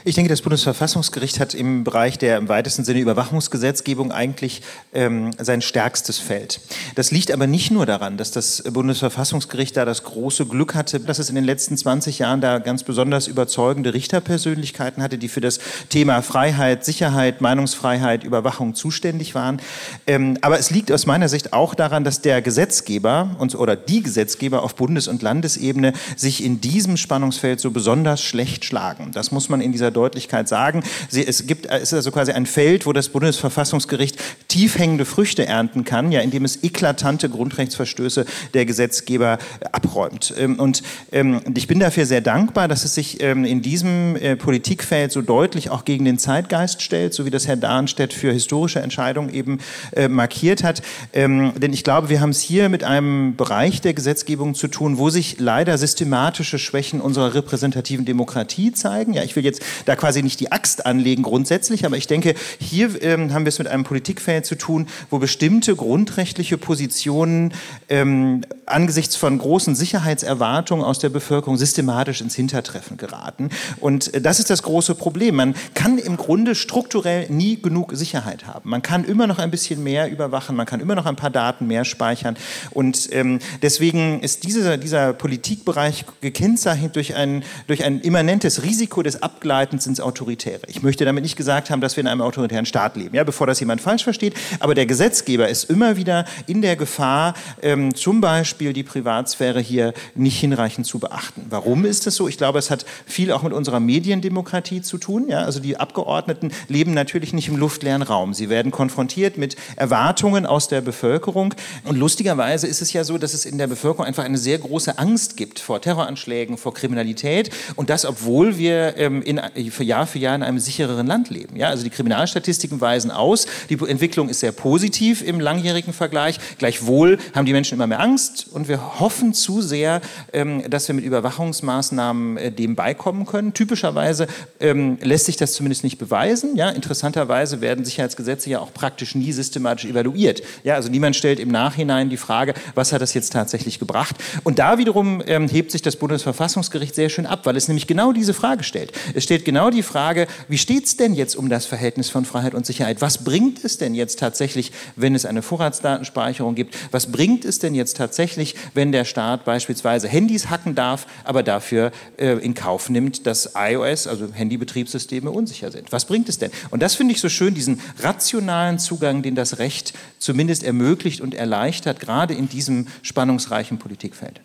[0.09, 5.61] Ich denke, das Bundesverfassungsgericht hat im Bereich der im weitesten Sinne Überwachungsgesetzgebung eigentlich ähm, sein
[5.61, 6.61] stärkstes Feld.
[6.95, 11.19] Das liegt aber nicht nur daran, dass das Bundesverfassungsgericht da das große Glück hatte, dass
[11.19, 15.59] es in den letzten 20 Jahren da ganz besonders überzeugende Richterpersönlichkeiten hatte, die für das
[15.89, 19.61] Thema Freiheit, Sicherheit, Meinungsfreiheit, Überwachung zuständig waren.
[20.07, 24.01] Ähm, aber es liegt aus meiner Sicht auch daran, dass der Gesetzgeber und, oder die
[24.01, 29.11] Gesetzgeber auf Bundes- und Landesebene sich in diesem Spannungsfeld so besonders schlecht schlagen.
[29.11, 30.81] Das muss man in dieser Deutlichkeit sagen.
[31.09, 35.83] Sie, es gibt, es ist also quasi ein Feld, wo das Bundesverfassungsgericht tiefhängende Früchte ernten
[35.83, 39.39] kann, ja, indem es eklatante Grundrechtsverstöße der Gesetzgeber
[39.73, 40.33] abräumt.
[40.37, 44.37] Ähm, und ähm, ich bin dafür sehr dankbar, dass es sich ähm, in diesem äh,
[44.37, 48.79] Politikfeld so deutlich auch gegen den Zeitgeist stellt, so wie das Herr Dahnstedt für historische
[48.79, 49.59] Entscheidungen eben
[49.91, 50.81] äh, markiert hat.
[51.13, 55.09] Denn ich glaube, wir haben es hier mit einem Bereich der Gesetzgebung zu tun, wo
[55.09, 59.13] sich leider systematische Schwächen unserer repräsentativen Demokratie zeigen.
[59.13, 63.01] Ja, ich will jetzt da quasi nicht die Axt anlegen grundsätzlich, aber ich denke, hier
[63.01, 67.53] ähm, haben wir es mit einem Politikfeld zu tun, wo bestimmte grundrechtliche Positionen
[67.89, 73.49] ähm, angesichts von großen Sicherheitserwartungen aus der Bevölkerung systematisch ins Hintertreffen geraten.
[73.79, 75.35] Und äh, das ist das große Problem.
[75.35, 78.69] Man kann im Grunde strukturell nie genug Sicherheit haben.
[78.69, 81.67] Man kann immer noch ein bisschen mehr überwachen, man kann immer noch ein paar Daten
[81.67, 82.37] mehr speichern.
[82.71, 89.21] Und ähm, deswegen ist dieser, dieser Politikbereich gekennzeichnet durch ein, durch ein immanentes Risiko des
[89.21, 90.61] Abgleitens ins Autoritäre.
[90.67, 93.47] Ich möchte damit nicht gesagt haben, dass wir in einem autoritären Staat leben, ja, bevor
[93.47, 94.33] das jemand falsch versteht.
[94.59, 99.93] Aber der Gesetzgeber ist immer wieder in der Gefahr, ähm, zum Beispiel die Privatsphäre hier
[100.15, 101.45] nicht hinreichend zu beachten.
[101.49, 102.27] Warum ist das so?
[102.27, 105.27] Ich glaube, es hat viel auch mit unserer Mediendemokratie zu tun.
[105.29, 105.43] Ja?
[105.43, 108.33] Also die Abgeordneten leben natürlich nicht im luftleeren Raum.
[108.33, 111.53] Sie werden konfrontiert mit Erwartungen aus der Bevölkerung.
[111.83, 114.97] Und lustigerweise ist es ja so, dass es in der Bevölkerung einfach eine sehr große
[114.97, 117.49] Angst gibt vor Terroranschlägen, vor Kriminalität.
[117.75, 121.55] Und das, obwohl wir ähm, in, für Jahr für Jahr in einem sichereren Land leben.
[121.55, 121.69] Ja?
[121.69, 126.39] Also die Kriminalstatistiken weisen aus, die Entwicklung ist sehr positiv im langjährigen Vergleich.
[126.57, 130.01] Gleichwohl haben die Menschen immer mehr Angst und wir hoffen zu sehr,
[130.33, 133.53] ähm, dass wir mit Überwachungsmaßnahmen äh, dem beikommen können.
[133.53, 134.27] Typischerweise
[134.59, 136.55] ähm, lässt sich das zumindest nicht beweisen.
[136.55, 136.69] Ja?
[136.69, 140.41] Interessanterweise werden Sicherheitsgesetze ja auch praktisch nie systematisch evaluiert.
[140.63, 140.75] Ja?
[140.75, 144.15] Also niemand stellt im Nachhinein die Frage, was hat das jetzt tatsächlich gebracht?
[144.43, 148.11] Und da wiederum ähm, hebt sich das Bundesverfassungsgericht sehr schön ab, weil es nämlich genau
[148.11, 148.91] diese Frage stellt.
[149.13, 152.53] Es stellt genau die Frage, wie steht es denn jetzt um das Verhältnis von Freiheit
[152.53, 153.01] und Sicherheit?
[153.01, 156.77] Was bringt es denn jetzt tatsächlich, wenn es eine Vorratsdatenspeicherung gibt?
[156.91, 161.91] Was bringt es denn jetzt tatsächlich, wenn der Staat beispielsweise Handys hacken darf, aber dafür
[162.17, 165.91] äh, in Kauf nimmt, dass iOS, also Handybetriebssysteme, unsicher sind?
[165.91, 166.51] Was bringt es denn?
[166.69, 171.33] Und das finde ich so schön, diesen rationalen Zugang, den das Recht zumindest ermöglicht und
[171.33, 174.41] erleichtert, gerade in diesem spannungsreichen Politikfeld.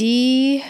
[0.00, 0.62] Die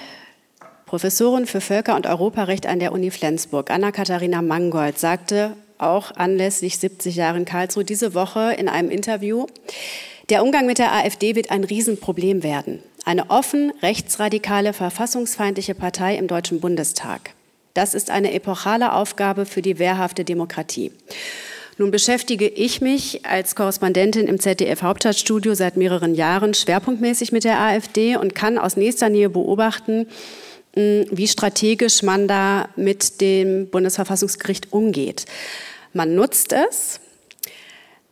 [0.93, 7.16] Professorin für Völker- und Europarecht an der Uni Flensburg, Anna-Katharina Mangold, sagte auch anlässlich 70
[7.16, 9.47] Jahre in Karlsruhe diese Woche in einem Interview,
[10.28, 12.80] der Umgang mit der AfD wird ein Riesenproblem werden.
[13.07, 17.30] Eine offen rechtsradikale, verfassungsfeindliche Partei im Deutschen Bundestag.
[17.72, 20.93] Das ist eine epochale Aufgabe für die wehrhafte Demokratie.
[21.78, 27.61] Nun beschäftige ich mich als Korrespondentin im ZDF Hauptstadtstudio seit mehreren Jahren schwerpunktmäßig mit der
[27.61, 30.07] AfD und kann aus nächster Nähe beobachten,
[30.75, 35.27] wie strategisch man da mit dem Bundesverfassungsgericht umgeht.
[35.93, 37.01] Man nutzt es,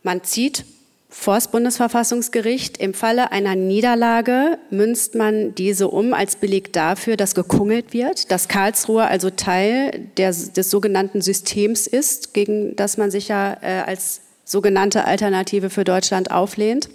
[0.03, 0.65] man zieht
[1.09, 2.77] vor das Bundesverfassungsgericht.
[2.77, 8.47] Im Falle einer Niederlage münzt man diese um als Beleg dafür, dass gekungelt wird, dass
[8.47, 14.21] Karlsruhe also Teil der, des sogenannten Systems ist, gegen das man sich ja äh, als
[14.45, 16.89] sogenannte Alternative für Deutschland auflehnt.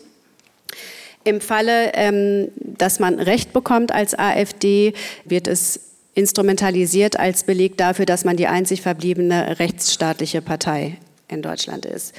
[1.26, 4.92] Im Falle, ähm, dass man Recht bekommt als AfD,
[5.24, 5.80] wird es
[6.14, 12.14] instrumentalisiert als Beleg dafür, dass man die einzig verbliebene rechtsstaatliche Partei in Deutschland ist.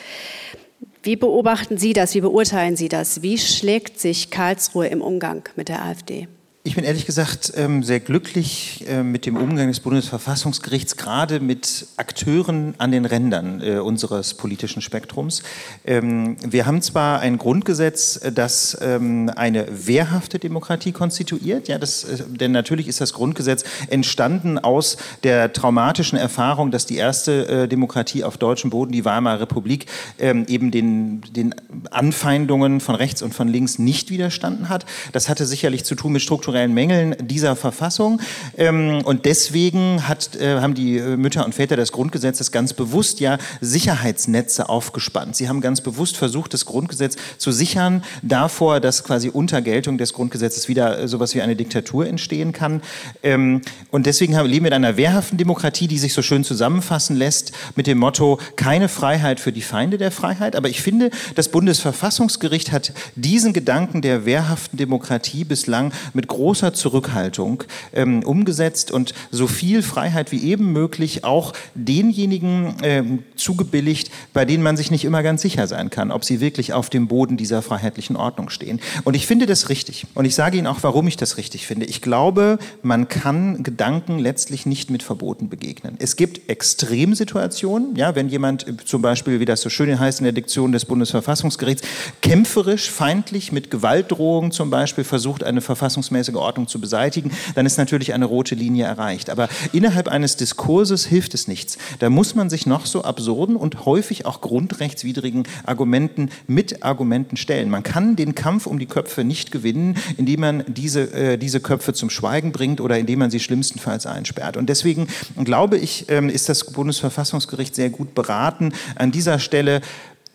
[1.03, 2.15] Wie beobachten Sie das?
[2.15, 3.21] Wie beurteilen Sie das?
[3.21, 6.27] Wie schlägt sich Karlsruhe im Umgang mit der AfD?
[6.67, 11.87] Ich bin ehrlich gesagt ähm, sehr glücklich äh, mit dem Umgang des Bundesverfassungsgerichts, gerade mit
[11.95, 15.43] Akteuren an den Rändern äh, unseres politischen Spektrums.
[15.85, 22.05] Ähm, wir haben zwar ein Grundgesetz, äh, das ähm, eine wehrhafte Demokratie konstituiert, ja, das,
[22.27, 28.37] denn natürlich ist das Grundgesetz entstanden aus der traumatischen Erfahrung, dass die erste Demokratie auf
[28.37, 29.85] deutschem Boden, die Weimarer Republik,
[30.19, 31.55] eben den, den
[31.91, 34.85] Anfeindungen von rechts und von links nicht widerstanden hat.
[35.13, 38.19] Das hatte sicherlich zu tun mit strukturellen strukturellen Mängeln dieser Verfassung.
[38.57, 43.19] Ähm, und deswegen hat, äh, haben die äh, Mütter und Väter des Grundgesetzes ganz bewusst
[43.19, 45.35] ja Sicherheitsnetze aufgespannt.
[45.35, 50.13] Sie haben ganz bewusst versucht, das Grundgesetz zu sichern davor, dass quasi unter Geltung des
[50.13, 52.81] Grundgesetzes wieder äh, sowas wie eine Diktatur entstehen kann.
[53.21, 57.51] Ähm, und deswegen leben wir in einer wehrhaften Demokratie, die sich so schön zusammenfassen lässt
[57.75, 60.55] mit dem Motto, keine Freiheit für die Feinde der Freiheit.
[60.55, 67.65] Aber ich finde, das Bundesverfassungsgericht hat diesen Gedanken der wehrhaften Demokratie bislang mit großer Zurückhaltung
[67.91, 74.63] ähm, umgesetzt und so viel Freiheit wie eben möglich auch denjenigen ähm, zugebilligt, bei denen
[74.63, 77.61] man sich nicht immer ganz sicher sein kann, ob sie wirklich auf dem Boden dieser
[77.61, 78.79] freiheitlichen Ordnung stehen.
[79.03, 80.07] Und ich finde das richtig.
[80.13, 81.85] Und ich sage Ihnen auch, warum ich das richtig finde.
[81.85, 85.97] Ich glaube, man kann Gedanken letztlich nicht mit Verboten begegnen.
[85.99, 90.31] Es gibt Extremsituationen, ja, wenn jemand zum Beispiel, wie das so schön heißt in der
[90.31, 91.85] Diktion des Bundesverfassungsgerichts,
[92.21, 98.13] kämpferisch, feindlich mit Gewaltdrohungen zum Beispiel versucht, eine verfassungsmäßige Ordnung zu beseitigen, dann ist natürlich
[98.13, 99.29] eine rote Linie erreicht.
[99.29, 101.77] Aber innerhalb eines Diskurses hilft es nichts.
[101.99, 107.69] Da muss man sich noch so absurden und häufig auch grundrechtswidrigen Argumenten mit Argumenten stellen.
[107.69, 111.93] Man kann den Kampf um die Köpfe nicht gewinnen, indem man diese, äh, diese Köpfe
[111.93, 114.57] zum Schweigen bringt oder indem man sie schlimmstenfalls einsperrt.
[114.57, 115.07] Und deswegen
[115.43, 119.81] glaube ich, ähm, ist das Bundesverfassungsgericht sehr gut beraten, an dieser Stelle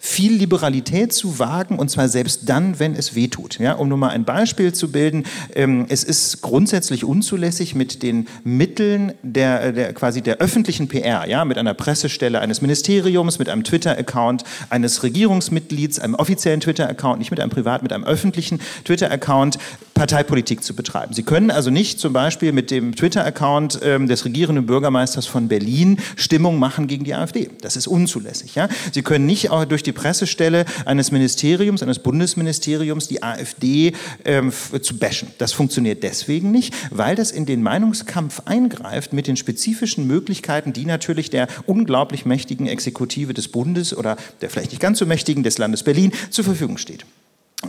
[0.04, 3.60] viel Liberalität zu wagen und zwar selbst dann, wenn es wehtut.
[3.60, 5.22] Ja, um nur mal ein Beispiel zu bilden,
[5.54, 11.44] ähm, es ist grundsätzlich unzulässig mit den Mitteln der, der quasi der öffentlichen PR, ja,
[11.44, 17.38] mit einer Pressestelle eines Ministeriums, mit einem Twitter-Account eines Regierungsmitglieds, einem offiziellen Twitter-Account, nicht mit
[17.38, 19.58] einem privat, mit einem öffentlichen Twitter-Account
[19.94, 21.14] Parteipolitik zu betreiben.
[21.14, 25.98] Sie können also nicht zum Beispiel mit dem Twitter-Account ähm, des regierenden Bürgermeisters von Berlin
[26.16, 27.50] Stimmung machen gegen die AfD.
[27.60, 28.54] Das ist unzulässig.
[28.54, 28.68] Ja?
[28.92, 33.92] Sie können nicht auch durch die Pressestelle eines Ministeriums, eines Bundesministeriums die AfD
[34.24, 35.28] ähm, zu bashen.
[35.38, 40.86] Das funktioniert deswegen nicht, weil das in den Meinungskampf eingreift mit den spezifischen Möglichkeiten, die
[40.86, 45.58] natürlich der unglaublich mächtigen Exekutive des Bundes oder der vielleicht nicht ganz so mächtigen des
[45.58, 47.04] Landes Berlin zur Verfügung steht.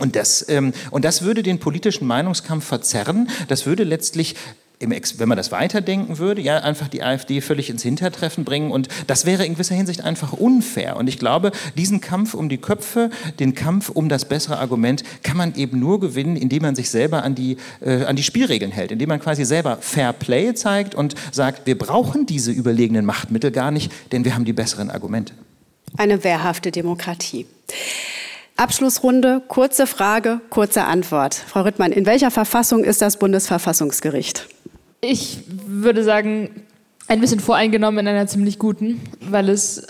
[0.00, 3.28] Und das, ähm, und das würde den politischen Meinungskampf verzerren.
[3.48, 4.34] Das würde letztlich
[4.80, 8.70] wenn man das weiterdenken würde, ja, einfach die AfD völlig ins Hintertreffen bringen.
[8.70, 10.96] Und das wäre in gewisser Hinsicht einfach unfair.
[10.96, 15.36] Und ich glaube, diesen Kampf um die Köpfe, den Kampf um das bessere Argument, kann
[15.36, 18.92] man eben nur gewinnen, indem man sich selber an die, äh, an die Spielregeln hält,
[18.92, 23.70] indem man quasi selber Fair Play zeigt und sagt, wir brauchen diese überlegenen Machtmittel gar
[23.70, 25.34] nicht, denn wir haben die besseren Argumente.
[25.96, 27.46] Eine wehrhafte Demokratie.
[28.56, 31.34] Abschlussrunde, kurze Frage, kurze Antwort.
[31.34, 34.46] Frau Rittmann, in welcher Verfassung ist das Bundesverfassungsgericht?
[35.00, 36.62] Ich würde sagen,
[37.08, 39.86] ein bisschen voreingenommen in einer ziemlich guten, weil es,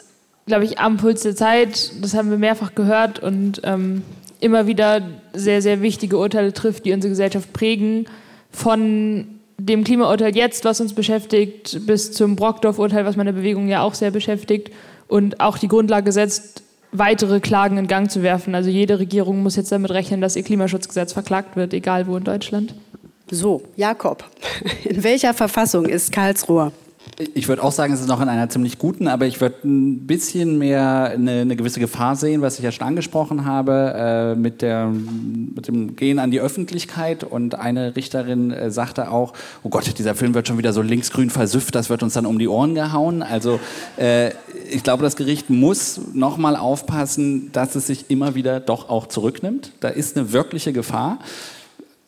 [0.46, 4.02] glaube ich, am Puls der Zeit, das haben wir mehrfach gehört und ähm,
[4.40, 5.02] immer wieder
[5.34, 8.06] sehr, sehr wichtige Urteile trifft, die unsere Gesellschaft prägen.
[8.50, 9.26] Von
[9.58, 14.10] dem Klimaurteil jetzt, was uns beschäftigt, bis zum Brockdorf-Urteil, was meine Bewegung ja auch sehr
[14.10, 14.72] beschäftigt
[15.06, 16.63] und auch die Grundlage setzt,
[16.94, 18.54] weitere Klagen in Gang zu werfen.
[18.54, 22.24] Also jede Regierung muss jetzt damit rechnen, dass ihr Klimaschutzgesetz verklagt wird, egal wo in
[22.24, 22.74] Deutschland.
[23.30, 24.24] So, Jakob,
[24.84, 26.72] in welcher Verfassung ist Karlsruhe?
[27.16, 30.04] Ich würde auch sagen, es ist noch in einer ziemlich guten, aber ich würde ein
[30.04, 34.62] bisschen mehr eine, eine, gewisse Gefahr sehen, was ich ja schon angesprochen habe, äh, mit,
[34.62, 37.22] der, mit dem Gehen an die Öffentlichkeit.
[37.22, 41.30] Und eine Richterin äh, sagte auch, oh Gott, dieser Film wird schon wieder so linksgrün
[41.30, 43.22] versüfft, das wird uns dann um die Ohren gehauen.
[43.22, 43.60] Also
[43.96, 44.30] äh,
[44.68, 49.70] ich glaube, das Gericht muss nochmal aufpassen, dass es sich immer wieder doch auch zurücknimmt.
[49.78, 51.20] Da ist eine wirkliche Gefahr.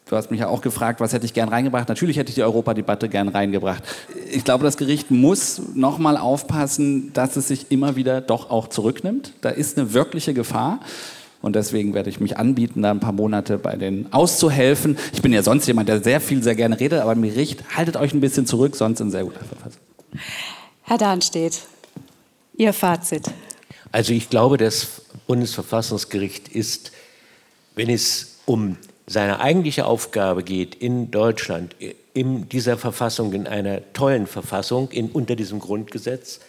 [0.09, 1.89] Du hast mich ja auch gefragt, was hätte ich gern reingebracht.
[1.89, 3.83] Natürlich hätte ich die Europadebatte gern reingebracht.
[4.31, 9.33] Ich glaube, das Gericht muss nochmal aufpassen, dass es sich immer wieder doch auch zurücknimmt.
[9.41, 10.79] Da ist eine wirkliche Gefahr.
[11.43, 14.97] Und deswegen werde ich mich anbieten, da ein paar Monate bei denen auszuhelfen.
[15.13, 17.97] Ich bin ja sonst jemand, der sehr viel, sehr gerne redet, aber im Gericht haltet
[17.97, 19.81] euch ein bisschen zurück, sonst in sehr guter Verfassung.
[20.83, 21.63] Herr Dahnstedt,
[22.57, 23.25] Ihr Fazit.
[23.91, 26.93] Also ich glaube, das Bundesverfassungsgericht ist,
[27.75, 28.77] wenn es um
[29.07, 31.77] seine eigentliche Aufgabe geht in Deutschland,
[32.13, 36.41] in dieser Verfassung, in einer tollen Verfassung, in, unter diesem Grundgesetz,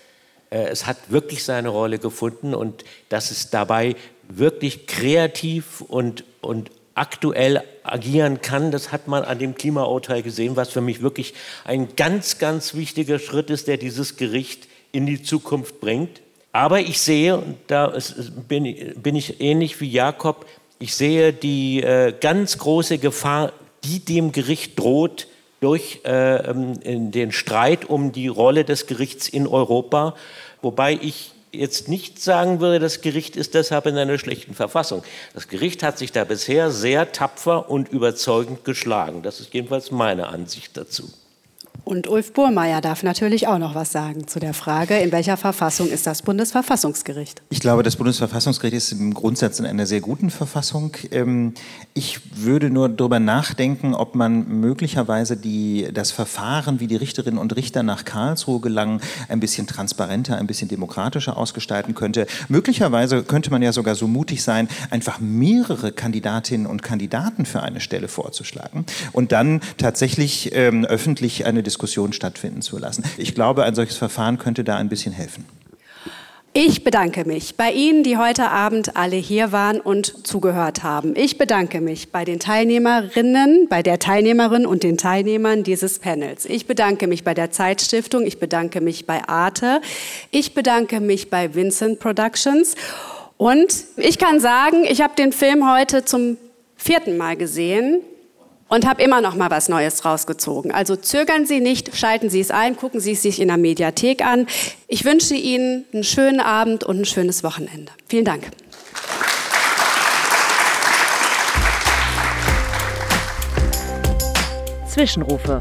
[0.49, 3.95] äh, es hat wirklich seine Rolle gefunden und dass es dabei
[4.29, 10.69] wirklich kreativ und, und aktuell agieren kann, das hat man an dem Klimaurteil gesehen, was
[10.69, 11.33] für mich wirklich
[11.63, 16.21] ein ganz, ganz wichtiger Schritt ist, der dieses Gericht in die Zukunft bringt.
[16.53, 17.93] Aber ich sehe, da
[18.47, 20.47] bin, bin ich ähnlich wie Jakob,
[20.79, 23.53] ich sehe die äh, ganz große Gefahr,
[23.83, 25.27] die dem Gericht droht
[25.59, 30.15] durch äh, ähm, den Streit um die Rolle des Gerichts in Europa.
[30.61, 35.03] Wobei ich jetzt nicht sagen würde, das Gericht ist deshalb in einer schlechten Verfassung.
[35.33, 39.23] Das Gericht hat sich da bisher sehr tapfer und überzeugend geschlagen.
[39.23, 41.09] Das ist jedenfalls meine Ansicht dazu.
[41.87, 45.87] Und Ulf Burmeier darf natürlich auch noch was sagen zu der Frage, in welcher Verfassung
[45.87, 47.41] ist das Bundesverfassungsgericht?
[47.49, 50.97] Ich glaube, das Bundesverfassungsgericht ist im Grundsatz in einer sehr guten Verfassung.
[51.11, 51.53] Ähm,
[51.93, 57.55] ich würde nur darüber nachdenken, ob man möglicherweise die, das Verfahren, wie die Richterinnen und
[57.55, 62.27] Richter nach Karlsruhe gelangen, ein bisschen transparenter, ein bisschen demokratischer ausgestalten könnte.
[62.49, 67.79] Möglicherweise könnte man ja sogar so mutig sein, einfach mehrere Kandidatinnen und Kandidaten für eine
[67.79, 73.03] Stelle vorzuschlagen und dann tatsächlich ähm, öffentlich eine Diskussion Diskussion stattfinden zu lassen.
[73.17, 75.45] Ich glaube, ein solches Verfahren könnte da ein bisschen helfen.
[76.53, 81.15] Ich bedanke mich bei Ihnen, die heute Abend alle hier waren und zugehört haben.
[81.15, 86.47] Ich bedanke mich bei den Teilnehmerinnen, bei der Teilnehmerin und den Teilnehmern dieses Panels.
[86.47, 88.25] Ich bedanke mich bei der Zeitstiftung.
[88.25, 89.81] Ich bedanke mich bei Arte.
[90.31, 92.73] Ich bedanke mich bei Vincent Productions.
[93.37, 96.37] Und ich kann sagen, ich habe den Film heute zum
[96.75, 98.01] vierten Mal gesehen
[98.69, 100.71] und habe immer noch mal was Neues rausgezogen.
[100.71, 104.25] Also zögern Sie nicht, schalten Sie es ein, gucken Sie es sich in der Mediathek
[104.25, 104.47] an.
[104.87, 107.91] Ich wünsche Ihnen einen schönen Abend und ein schönes Wochenende.
[108.07, 108.49] Vielen Dank.
[114.87, 115.59] Zwischenrufe.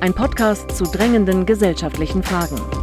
[0.00, 2.81] Ein Podcast zu drängenden gesellschaftlichen Fragen.